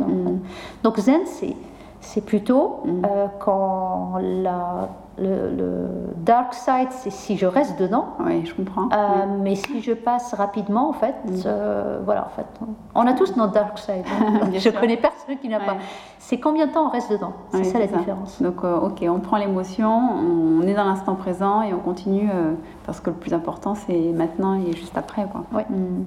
Donc, 0.82 0.98
Zen, 0.98 1.20
c'est 1.24 1.54
c'est 2.00 2.24
plutôt 2.24 2.82
euh, 2.86 3.26
quand 3.38 4.14
la 4.20 4.88
le, 5.18 5.86
dark 6.16 6.54
side, 6.54 6.88
c'est 6.90 7.10
si 7.10 7.36
je 7.36 7.46
reste 7.46 7.78
dedans. 7.80 8.14
Oui, 8.20 8.44
je 8.44 8.54
comprends. 8.54 8.88
Euh, 8.92 9.26
mais 9.40 9.54
si 9.54 9.80
je 9.80 9.92
passe 9.92 10.34
rapidement, 10.34 10.88
en 10.88 10.92
fait, 10.92 11.14
mm. 11.24 11.42
euh, 11.46 12.00
voilà, 12.04 12.26
en 12.26 12.36
fait, 12.36 12.46
on 12.94 13.06
a 13.06 13.12
tous 13.12 13.36
notre 13.36 13.52
dark 13.52 13.78
side. 13.78 14.04
Hein. 14.06 14.50
je 14.58 14.70
connais 14.70 14.96
personne 14.96 15.38
qui 15.38 15.48
n'a 15.48 15.60
pas. 15.60 15.76
C'est 16.18 16.38
combien 16.38 16.66
de 16.66 16.72
temps 16.72 16.86
on 16.86 16.90
reste 16.90 17.10
dedans? 17.10 17.32
C'est 17.52 17.64
ça 17.64 17.78
la 17.78 17.86
différence. 17.86 18.40
Donc, 18.40 18.64
euh, 18.64 18.78
ok, 18.78 19.04
on 19.08 19.20
prend 19.20 19.36
l'émotion, 19.36 19.90
on 19.90 20.62
est 20.62 20.74
dans 20.74 20.84
l'instant 20.84 21.14
présent 21.14 21.62
et 21.62 21.72
on 21.74 21.80
continue 21.80 22.28
parce 22.86 23.00
que 23.00 23.10
le 23.10 23.16
plus 23.16 23.34
important, 23.34 23.74
c'est 23.74 24.12
maintenant 24.12 24.54
et 24.54 24.72
juste 24.72 24.96
après, 24.96 25.26
quoi. 25.26 25.44
Mm. 25.68 26.04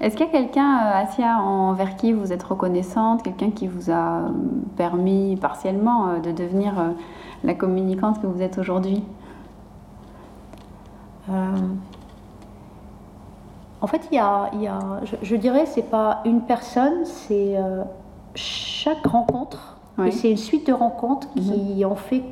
Est-ce 0.00 0.16
qu'il 0.16 0.26
y 0.26 0.28
a 0.28 0.32
quelqu'un, 0.32 0.76
Asia, 0.76 1.38
envers 1.38 1.96
qui 1.96 2.12
vous 2.12 2.32
êtes 2.32 2.42
reconnaissante, 2.42 3.22
quelqu'un 3.22 3.50
qui 3.50 3.68
vous 3.68 3.90
a 3.90 4.22
permis 4.76 5.36
partiellement 5.36 6.18
de 6.18 6.32
devenir 6.32 6.74
la 7.44 7.54
communicante 7.54 8.20
que 8.20 8.26
vous 8.26 8.42
êtes 8.42 8.58
aujourd'hui? 8.58 9.02
Euh, 11.30 11.34
En 13.80 13.86
fait, 13.86 14.08
il 14.10 14.14
y 14.14 14.18
a, 14.18 14.50
je, 15.22 15.36
dirais, 15.36 15.66
c'est 15.66 15.90
pas 15.90 16.22
une 16.24 16.40
personne, 16.40 17.04
c'est 17.04 17.54
euh, 17.58 17.82
chaque 18.34 19.06
rencontre. 19.06 19.76
Et 20.04 20.10
c'est 20.10 20.30
une 20.30 20.38
suite 20.38 20.66
de 20.66 20.72
rencontres 20.72 21.28
qui 21.34 21.84
mhm. 21.84 21.92
ont 21.92 21.94
fait 21.94 22.22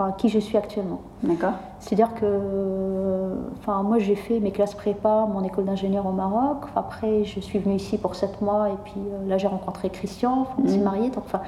enfin, 0.00 0.12
qui 0.12 0.28
je 0.28 0.38
suis 0.38 0.56
actuellement. 0.56 1.00
D'accord. 1.22 1.52
C'est-à-dire 1.78 2.14
que, 2.14 3.34
enfin, 3.58 3.82
moi 3.82 3.98
j'ai 3.98 4.14
fait 4.14 4.40
mes 4.40 4.50
classes 4.50 4.74
prépa, 4.74 5.26
mon 5.32 5.42
école 5.44 5.64
d'ingénieur 5.64 6.06
au 6.06 6.12
Maroc. 6.12 6.58
Après, 6.74 7.24
je 7.24 7.40
suis 7.40 7.58
venue 7.58 7.76
ici 7.76 7.98
pour 7.98 8.14
sept 8.14 8.40
mois 8.40 8.70
et 8.70 8.76
puis 8.84 8.94
euh, 8.96 9.28
là 9.28 9.38
j'ai 9.38 9.46
rencontré 9.46 9.90
Christian, 9.90 10.46
on 10.62 10.66
s'est 10.66 10.78
mhm. 10.78 10.84
mariés. 10.84 11.10
Donc, 11.10 11.24
enfin, 11.26 11.40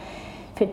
fait, 0.54 0.70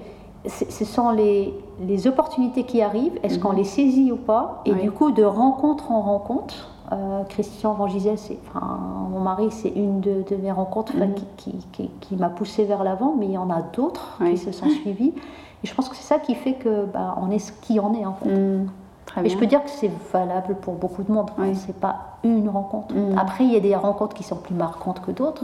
ce 0.47 0.85
sont 0.85 1.11
les, 1.11 1.53
les, 1.81 2.07
opportunités 2.07 2.63
qui 2.63 2.81
arrivent, 2.81 3.17
est-ce 3.23 3.39
qu'on 3.39 3.51
mhm. 3.51 3.57
les 3.57 3.63
saisit 3.65 4.11
ou 4.11 4.17
pas? 4.17 4.61
Et 4.65 4.73
du 4.73 4.91
coup, 4.91 5.11
de 5.11 5.23
rencontre 5.23 5.91
en 5.91 6.01
rencontre, 6.01 6.69
euh, 6.91 7.23
Christian 7.25 7.73
Van 7.73 7.85
enfin, 7.85 8.79
mon 9.09 9.19
mari, 9.19 9.51
c'est 9.51 9.69
une 9.69 9.99
de, 9.99 10.23
mes 10.41 10.51
rencontres 10.51 10.95
mhm. 10.95 11.13
qui, 11.37 11.53
qui, 11.71 11.89
qui, 11.99 12.15
m'a 12.15 12.29
poussée 12.29 12.63
vers 12.63 12.83
l'avant, 12.83 13.15
mais 13.17 13.27
il 13.27 13.33
y 13.33 13.37
en 13.37 13.49
a 13.49 13.61
d'autres 13.61 14.17
qui 14.25 14.37
se 14.37 14.51
sont 14.51 14.69
suivies. 14.69 15.13
Et 15.63 15.67
je 15.67 15.73
pense 15.73 15.89
que 15.89 15.95
c'est 15.95 16.03
ça 16.03 16.19
qui 16.19 16.35
fait 16.35 16.53
que 16.53 16.85
bah, 16.85 17.15
on 17.21 17.31
est 17.31 17.39
ce 17.39 17.51
qui 17.51 17.79
en 17.79 17.93
est 17.93 18.05
en 18.05 18.13
fait. 18.13 18.29
Mhm. 18.29 18.69
Et 19.23 19.29
je 19.29 19.37
peux 19.37 19.47
dire 19.47 19.63
que 19.63 19.69
c'est 19.69 19.91
valable 20.13 20.55
pour 20.55 20.75
beaucoup 20.75 21.03
de 21.03 21.11
monde. 21.11 21.31
Ce 21.37 21.53
C'est 21.65 21.79
pas 21.79 22.17
une 22.23 22.47
rencontre. 22.47 22.93
Après, 23.17 23.43
il 23.43 23.51
y 23.51 23.55
a 23.55 23.59
des 23.59 23.75
rencontres 23.75 24.15
qui 24.15 24.23
sont 24.23 24.35
plus 24.35 24.53
marquantes 24.53 25.01
que 25.01 25.11
d'autres. 25.11 25.43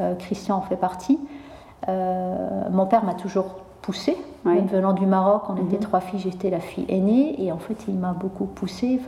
Euh, 0.00 0.14
Christian 0.14 0.56
en 0.56 0.60
fait 0.60 0.76
partie. 0.76 1.18
Euh, 1.88 2.68
mon 2.70 2.86
père 2.86 3.04
m'a 3.04 3.14
toujours 3.14 3.46
poussé. 3.82 4.16
venant 4.44 4.92
du 4.92 5.06
Maroc, 5.06 5.42
on 5.48 5.56
était 5.56 5.76
mhm. 5.76 5.82
trois 5.82 6.00
filles, 6.00 6.20
j'étais 6.20 6.50
la 6.50 6.60
fille 6.60 6.86
aînée, 6.88 7.42
et 7.42 7.50
en 7.50 7.58
fait, 7.58 7.76
il 7.88 7.94
m'a 7.94 8.12
beaucoup 8.12 8.44
poussé 8.44 9.00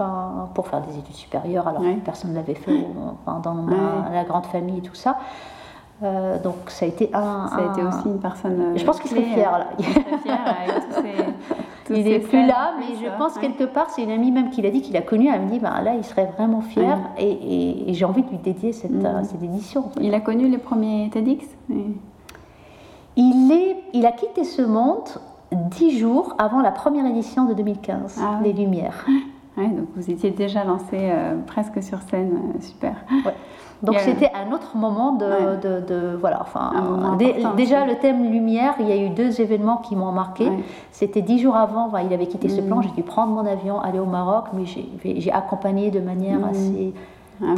pour 0.54 0.66
faire 0.68 0.80
des 0.82 0.98
études 0.98 1.14
supérieures, 1.14 1.68
alors 1.68 1.82
que 1.82 2.00
personne 2.00 2.30
ne 2.30 2.36
l'avait 2.36 2.54
fait 2.54 2.84
dans 3.26 3.66
la 4.12 4.24
grande 4.24 4.46
famille 4.46 4.78
et 4.78 4.82
tout 4.82 4.94
ça. 4.94 5.18
Euh, 6.02 6.40
donc 6.42 6.54
ça 6.68 6.84
a 6.84 6.88
été 6.88 7.10
un. 7.12 7.48
Ça 7.48 7.56
a 7.56 7.72
été 7.72 7.82
aussi 7.82 8.06
une 8.06 8.20
personne. 8.20 8.74
je 8.76 8.84
pense 8.84 9.00
qu'il 9.00 9.10
serait 9.10 9.22
fier 9.22 9.50
là. 9.50 9.66
Il 9.78 9.84
serait 9.84 10.18
fier 10.22 10.38
il 11.90 12.04
n'est 12.04 12.18
plus 12.18 12.46
là, 12.46 12.74
mais 12.78 12.96
je 13.02 13.18
pense 13.18 13.38
quelque 13.38 13.64
part, 13.64 13.90
c'est 13.90 14.02
une 14.02 14.10
amie 14.10 14.30
même 14.30 14.50
qui 14.50 14.62
l'a 14.62 14.70
dit, 14.70 14.82
qu'il 14.82 14.96
a 14.96 15.00
connu, 15.00 15.28
elle 15.32 15.42
me 15.42 15.50
dit, 15.50 15.58
bah, 15.58 15.80
là, 15.82 15.94
il 15.94 16.04
serait 16.04 16.30
vraiment 16.36 16.60
fier, 16.60 16.98
et, 17.18 17.86
j'ai 17.88 18.04
envie 18.04 18.22
de 18.22 18.28
lui 18.28 18.38
dédier 18.38 18.72
cette, 18.72 18.90
mm. 18.90 19.24
cette 19.24 19.42
édition. 19.42 19.90
Il 20.00 20.14
a 20.14 20.20
connu 20.20 20.48
les 20.48 20.58
premiers 20.58 21.08
TEDx 21.10 21.46
il, 23.18 23.52
est, 23.52 23.76
il 23.94 24.06
a 24.06 24.12
quitté 24.12 24.44
ce 24.44 24.62
monde 24.62 25.08
dix 25.52 25.98
jours 25.98 26.34
avant 26.38 26.60
la 26.60 26.70
première 26.70 27.04
édition 27.06 27.46
de 27.46 27.54
2015, 27.54 28.20
ah 28.22 28.40
Les 28.42 28.52
Lumières. 28.52 29.04
donc 29.66 29.88
vous 29.96 30.10
étiez 30.10 30.30
déjà 30.30 30.64
lancé 30.64 30.94
euh, 30.94 31.34
presque 31.46 31.82
sur 31.82 32.00
scène, 32.02 32.38
euh, 32.54 32.60
super. 32.60 32.94
Donc 33.82 33.96
c'était 34.00 34.30
un 34.34 34.52
autre 34.52 34.76
moment 34.76 35.12
de, 35.12 36.16
voilà, 36.16 36.40
enfin 36.40 37.16
déjà 37.56 37.86
le 37.86 37.96
thème 37.96 38.30
lumière, 38.30 38.74
il 38.80 38.88
y 38.88 38.92
a 38.92 38.96
eu 38.96 39.10
deux 39.10 39.40
événements 39.40 39.78
qui 39.78 39.96
m'ont 39.96 40.12
marqué. 40.12 40.50
C'était 40.90 41.22
dix 41.22 41.38
jours 41.38 41.56
avant, 41.56 41.90
il 41.98 42.12
avait 42.12 42.26
quitté 42.26 42.48
ce 42.48 42.60
plan, 42.60 42.78
mm. 42.78 42.82
j'ai 42.84 42.90
dû 42.90 43.02
prendre 43.02 43.32
mon 43.32 43.46
avion, 43.46 43.80
aller 43.80 44.00
au 44.00 44.06
Maroc, 44.06 44.46
mais 44.52 44.64
j'ai 44.64 45.32
accompagné 45.32 45.90
de 45.90 46.00
manière 46.00 46.40
mm. 46.40 46.44
assez 46.44 46.94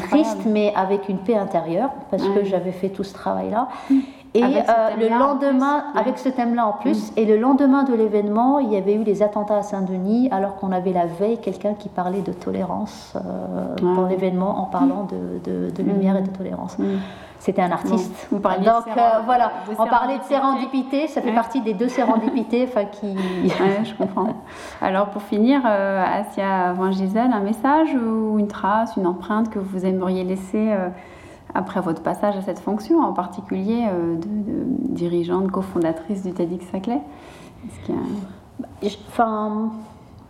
triste, 0.08 0.40
mais 0.46 0.74
avec 0.76 1.08
une 1.08 1.18
paix 1.18 1.36
intérieure 1.36 1.90
parce 2.10 2.22
que 2.22 2.44
j'avais 2.44 2.72
fait 2.72 2.90
tout 2.90 3.04
ce 3.04 3.14
travail-là. 3.14 3.68
Mm. 3.90 3.98
Et 4.32 4.44
euh, 4.44 4.48
le 4.96 5.08
lendemain, 5.08 5.84
avec 5.96 6.18
ce 6.18 6.28
thème-là 6.28 6.66
en 6.66 6.72
plus, 6.72 7.10
mm. 7.10 7.14
et 7.16 7.24
le 7.24 7.36
lendemain 7.36 7.82
de 7.82 7.94
l'événement, 7.94 8.60
il 8.60 8.72
y 8.72 8.76
avait 8.76 8.94
eu 8.94 9.02
les 9.02 9.22
attentats 9.22 9.58
à 9.58 9.62
Saint-Denis, 9.62 10.28
alors 10.30 10.54
qu'on 10.56 10.70
avait 10.70 10.92
la 10.92 11.06
veille 11.06 11.38
quelqu'un 11.38 11.74
qui 11.74 11.88
parlait 11.88 12.20
de 12.20 12.32
tolérance 12.32 13.14
euh, 13.16 13.74
dans 13.82 14.06
l'événement 14.06 14.60
en 14.60 14.66
parlant 14.66 15.08
de, 15.10 15.70
de, 15.70 15.82
lumière 15.82 16.16
et 16.16 16.22
de 16.22 16.30
mm. 16.30 16.32
tolérance. 16.32 16.78
Mm. 16.78 16.84
C'était 17.40 17.62
un 17.62 17.72
artiste. 17.72 18.28
vous 18.30 18.38
parliez 18.38 18.66
Donc 18.66 18.84
euh, 18.96 19.00
voilà, 19.24 19.50
on 19.78 19.86
parlait 19.86 20.18
de 20.18 20.24
sérendipité, 20.24 21.08
ça 21.08 21.22
fait 21.22 21.32
partie 21.32 21.62
des 21.62 21.72
deux 21.72 21.88
sérendipités 21.88 22.68
qui. 22.92 23.16
je 23.84 23.94
comprends. 23.94 24.34
Alors 24.82 25.08
pour 25.08 25.22
finir, 25.22 25.62
Asia 25.64 26.74
Van 26.74 26.92
Gisel, 26.92 27.30
un 27.32 27.40
message 27.40 27.94
ou 27.94 28.38
une 28.38 28.46
trace, 28.46 28.94
une 28.96 29.06
empreinte 29.06 29.48
que 29.48 29.58
vous 29.58 29.86
aimeriez 29.86 30.22
laisser 30.22 30.70
après 31.54 31.80
votre 31.80 32.02
passage 32.02 32.36
à 32.36 32.42
cette 32.42 32.58
fonction, 32.58 33.00
en 33.00 33.12
particulier 33.12 33.86
euh, 33.88 34.16
de, 34.16 34.94
dirigeante, 34.94 35.50
cofondatrice 35.50 36.22
du 36.22 36.32
TEDx 36.32 36.66
Saclay 36.70 37.00
Enfin, 39.08 39.70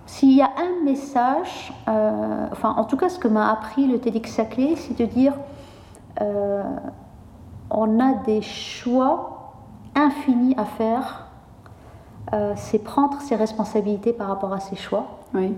s'il 0.07 0.35
y 0.35 0.43
a 0.43 0.51
un 0.57 0.85
message, 0.85 1.73
euh, 1.89 2.47
enfin, 2.51 2.75
en 2.77 2.85
tout 2.85 2.97
cas, 2.97 3.09
ce 3.09 3.19
que 3.19 3.29
m'a 3.29 3.51
appris 3.51 3.87
le 3.87 3.99
TEDx 3.99 4.33
Saclay, 4.33 4.75
c'est 4.77 4.99
de 4.99 5.05
dire 5.05 5.35
euh, 6.21 6.63
on 7.71 8.01
a 8.01 8.15
des 8.15 8.43
choix 8.43 9.53
infinis 9.95 10.55
à 10.57 10.65
faire. 10.65 11.27
c'est 12.57 12.79
prendre 12.79 13.21
ses 13.21 13.35
responsabilités 13.35 14.13
par 14.13 14.29
rapport 14.29 14.53
à 14.53 14.61
ses 14.61 14.77
choix. 14.77 15.19
Oui. 15.35 15.55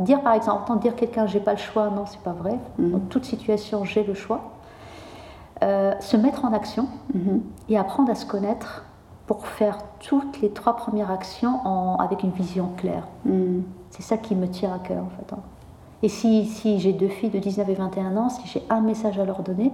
dire 0.00 0.20
par 0.22 0.34
exemple, 0.34 0.62
entendre 0.62 0.80
dire 0.80 0.96
quelqu'un 0.96 1.26
j'ai 1.26 1.40
pas 1.40 1.52
le 1.52 1.58
choix, 1.58 1.88
non, 1.90 2.04
c'est 2.06 2.20
pas 2.20 2.32
vrai. 2.32 2.58
Mm-hmm. 2.78 2.90
Dans 2.90 2.98
toute 2.98 3.24
situation, 3.24 3.84
j'ai 3.84 4.04
le 4.04 4.14
choix. 4.14 4.53
Euh, 5.62 5.94
se 6.00 6.16
mettre 6.16 6.44
en 6.44 6.52
action 6.52 6.88
mhm. 7.14 7.40
et 7.68 7.78
apprendre 7.78 8.10
à 8.10 8.14
se 8.16 8.26
connaître 8.26 8.84
pour 9.26 9.46
faire 9.46 9.78
toutes 10.00 10.40
les 10.40 10.50
trois 10.50 10.74
premières 10.76 11.10
actions 11.10 11.60
en, 11.64 11.96
avec 11.96 12.24
une 12.24 12.32
vision 12.32 12.70
claire. 12.76 13.06
Mm. 13.24 13.60
C'est 13.90 14.02
ça 14.02 14.16
qui 14.18 14.34
me 14.34 14.46
tient 14.48 14.74
à 14.74 14.78
cœur 14.78 15.02
en 15.04 15.10
fait. 15.16 15.32
hein. 15.32 15.38
Et 16.02 16.08
si, 16.08 16.44
si 16.46 16.78
j'ai 16.80 16.92
deux 16.92 17.08
filles 17.08 17.30
de 17.30 17.38
19 17.38 17.68
et 17.70 17.74
21 17.74 18.16
ans, 18.16 18.28
si 18.28 18.46
j'ai 18.46 18.62
un 18.68 18.80
message 18.80 19.18
à 19.18 19.24
leur 19.24 19.42
donner, 19.42 19.72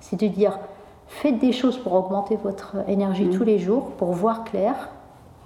c'est 0.00 0.18
de 0.18 0.26
dire 0.26 0.58
faites 1.06 1.38
des 1.38 1.52
choses 1.52 1.76
pour 1.78 1.92
augmenter 1.92 2.36
votre 2.42 2.76
énergie 2.88 3.26
Mm. 3.26 3.30
tous 3.36 3.44
les 3.44 3.58
jours, 3.58 3.90
pour 3.98 4.12
voir 4.12 4.44
clair, 4.44 4.88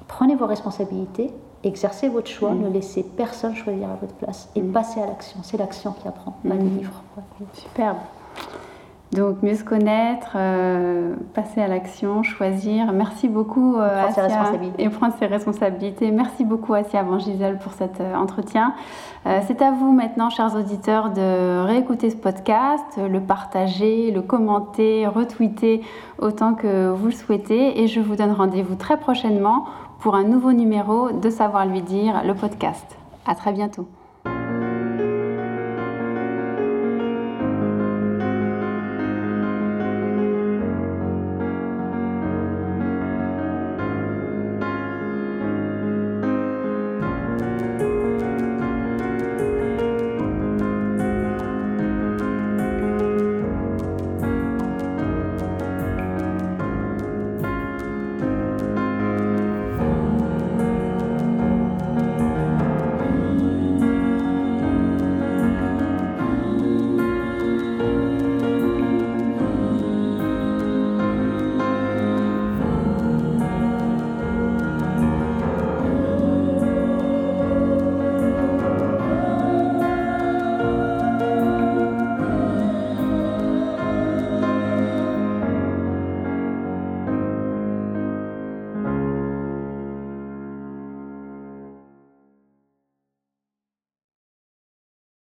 prenez 0.09 0.35
vos 0.37 0.47
responsabilités, 0.47 1.31
exercez 1.65 2.09
votre 2.09 2.29
choix, 2.29 2.55
ne 2.55 2.69
laissez 2.71 3.03
personne 3.03 3.55
choisir 3.57 3.91
à 3.91 3.97
votre 4.01 4.15
place 4.15 4.49
et 4.55 4.63
passez 4.63 5.01
à 5.03 5.07
l'action. 5.07 5.41
C'est 5.43 5.59
l'action 5.59 5.93
qui 5.93 6.09
apprend, 6.09 6.35
pas 6.49 6.55
le 6.55 6.61
livre. 6.61 7.03
Superbe. 7.53 7.99
Donc 9.13 9.43
mieux 9.43 9.55
se 9.55 9.63
connaître, 9.63 10.33
euh, 10.37 11.15
passer 11.35 11.61
à 11.61 11.69
l'action, 11.69 12.23
choisir. 12.23 12.93
Merci 12.95 13.29
beaucoup 13.29 13.77
euh, 13.77 13.99
Prendre 14.01 14.15
ses 14.15 14.21
Asia, 14.23 14.39
responsabilités. 14.39 14.83
et 14.83 14.89
prendre 14.89 15.15
ses 15.19 15.27
responsabilités. 15.27 16.11
Merci 16.11 16.45
beaucoup 16.47 16.73
Asia 16.73 17.03
Van 17.03 17.19
Gisel 17.19 17.59
pour 17.59 17.73
cet 17.75 18.01
euh, 18.01 18.15
entretien. 18.15 18.73
Euh, 19.27 19.41
C'est 19.47 19.61
à 19.61 19.71
vous 19.71 19.93
maintenant, 19.93 20.31
chers 20.31 20.57
auditeurs, 20.57 21.11
de 21.11 21.63
réécouter 21.63 22.09
ce 22.09 22.17
podcast, 22.17 22.99
le 22.99 23.21
partager, 23.21 24.11
le 24.13 24.23
commenter, 24.23 25.07
retweeter 25.07 25.83
autant 26.19 26.55
que 26.55 26.89
vous 26.91 27.07
le 27.07 27.13
souhaitez. 27.13 27.83
Et 27.83 27.89
je 27.89 28.01
vous 28.01 28.17
donne 28.17 28.33
rendez-vous 28.33 28.77
très 28.77 28.97
prochainement 28.97 29.67
pour 30.01 30.15
un 30.15 30.25
nouveau 30.25 30.53
numéro 30.53 31.11
de 31.13 31.29
Savoir 31.29 31.67
lui 31.67 31.83
dire, 31.83 32.23
le 32.25 32.35
podcast. 32.35 32.97
À 33.27 33.35
très 33.35 33.53
bientôt. 33.53 33.87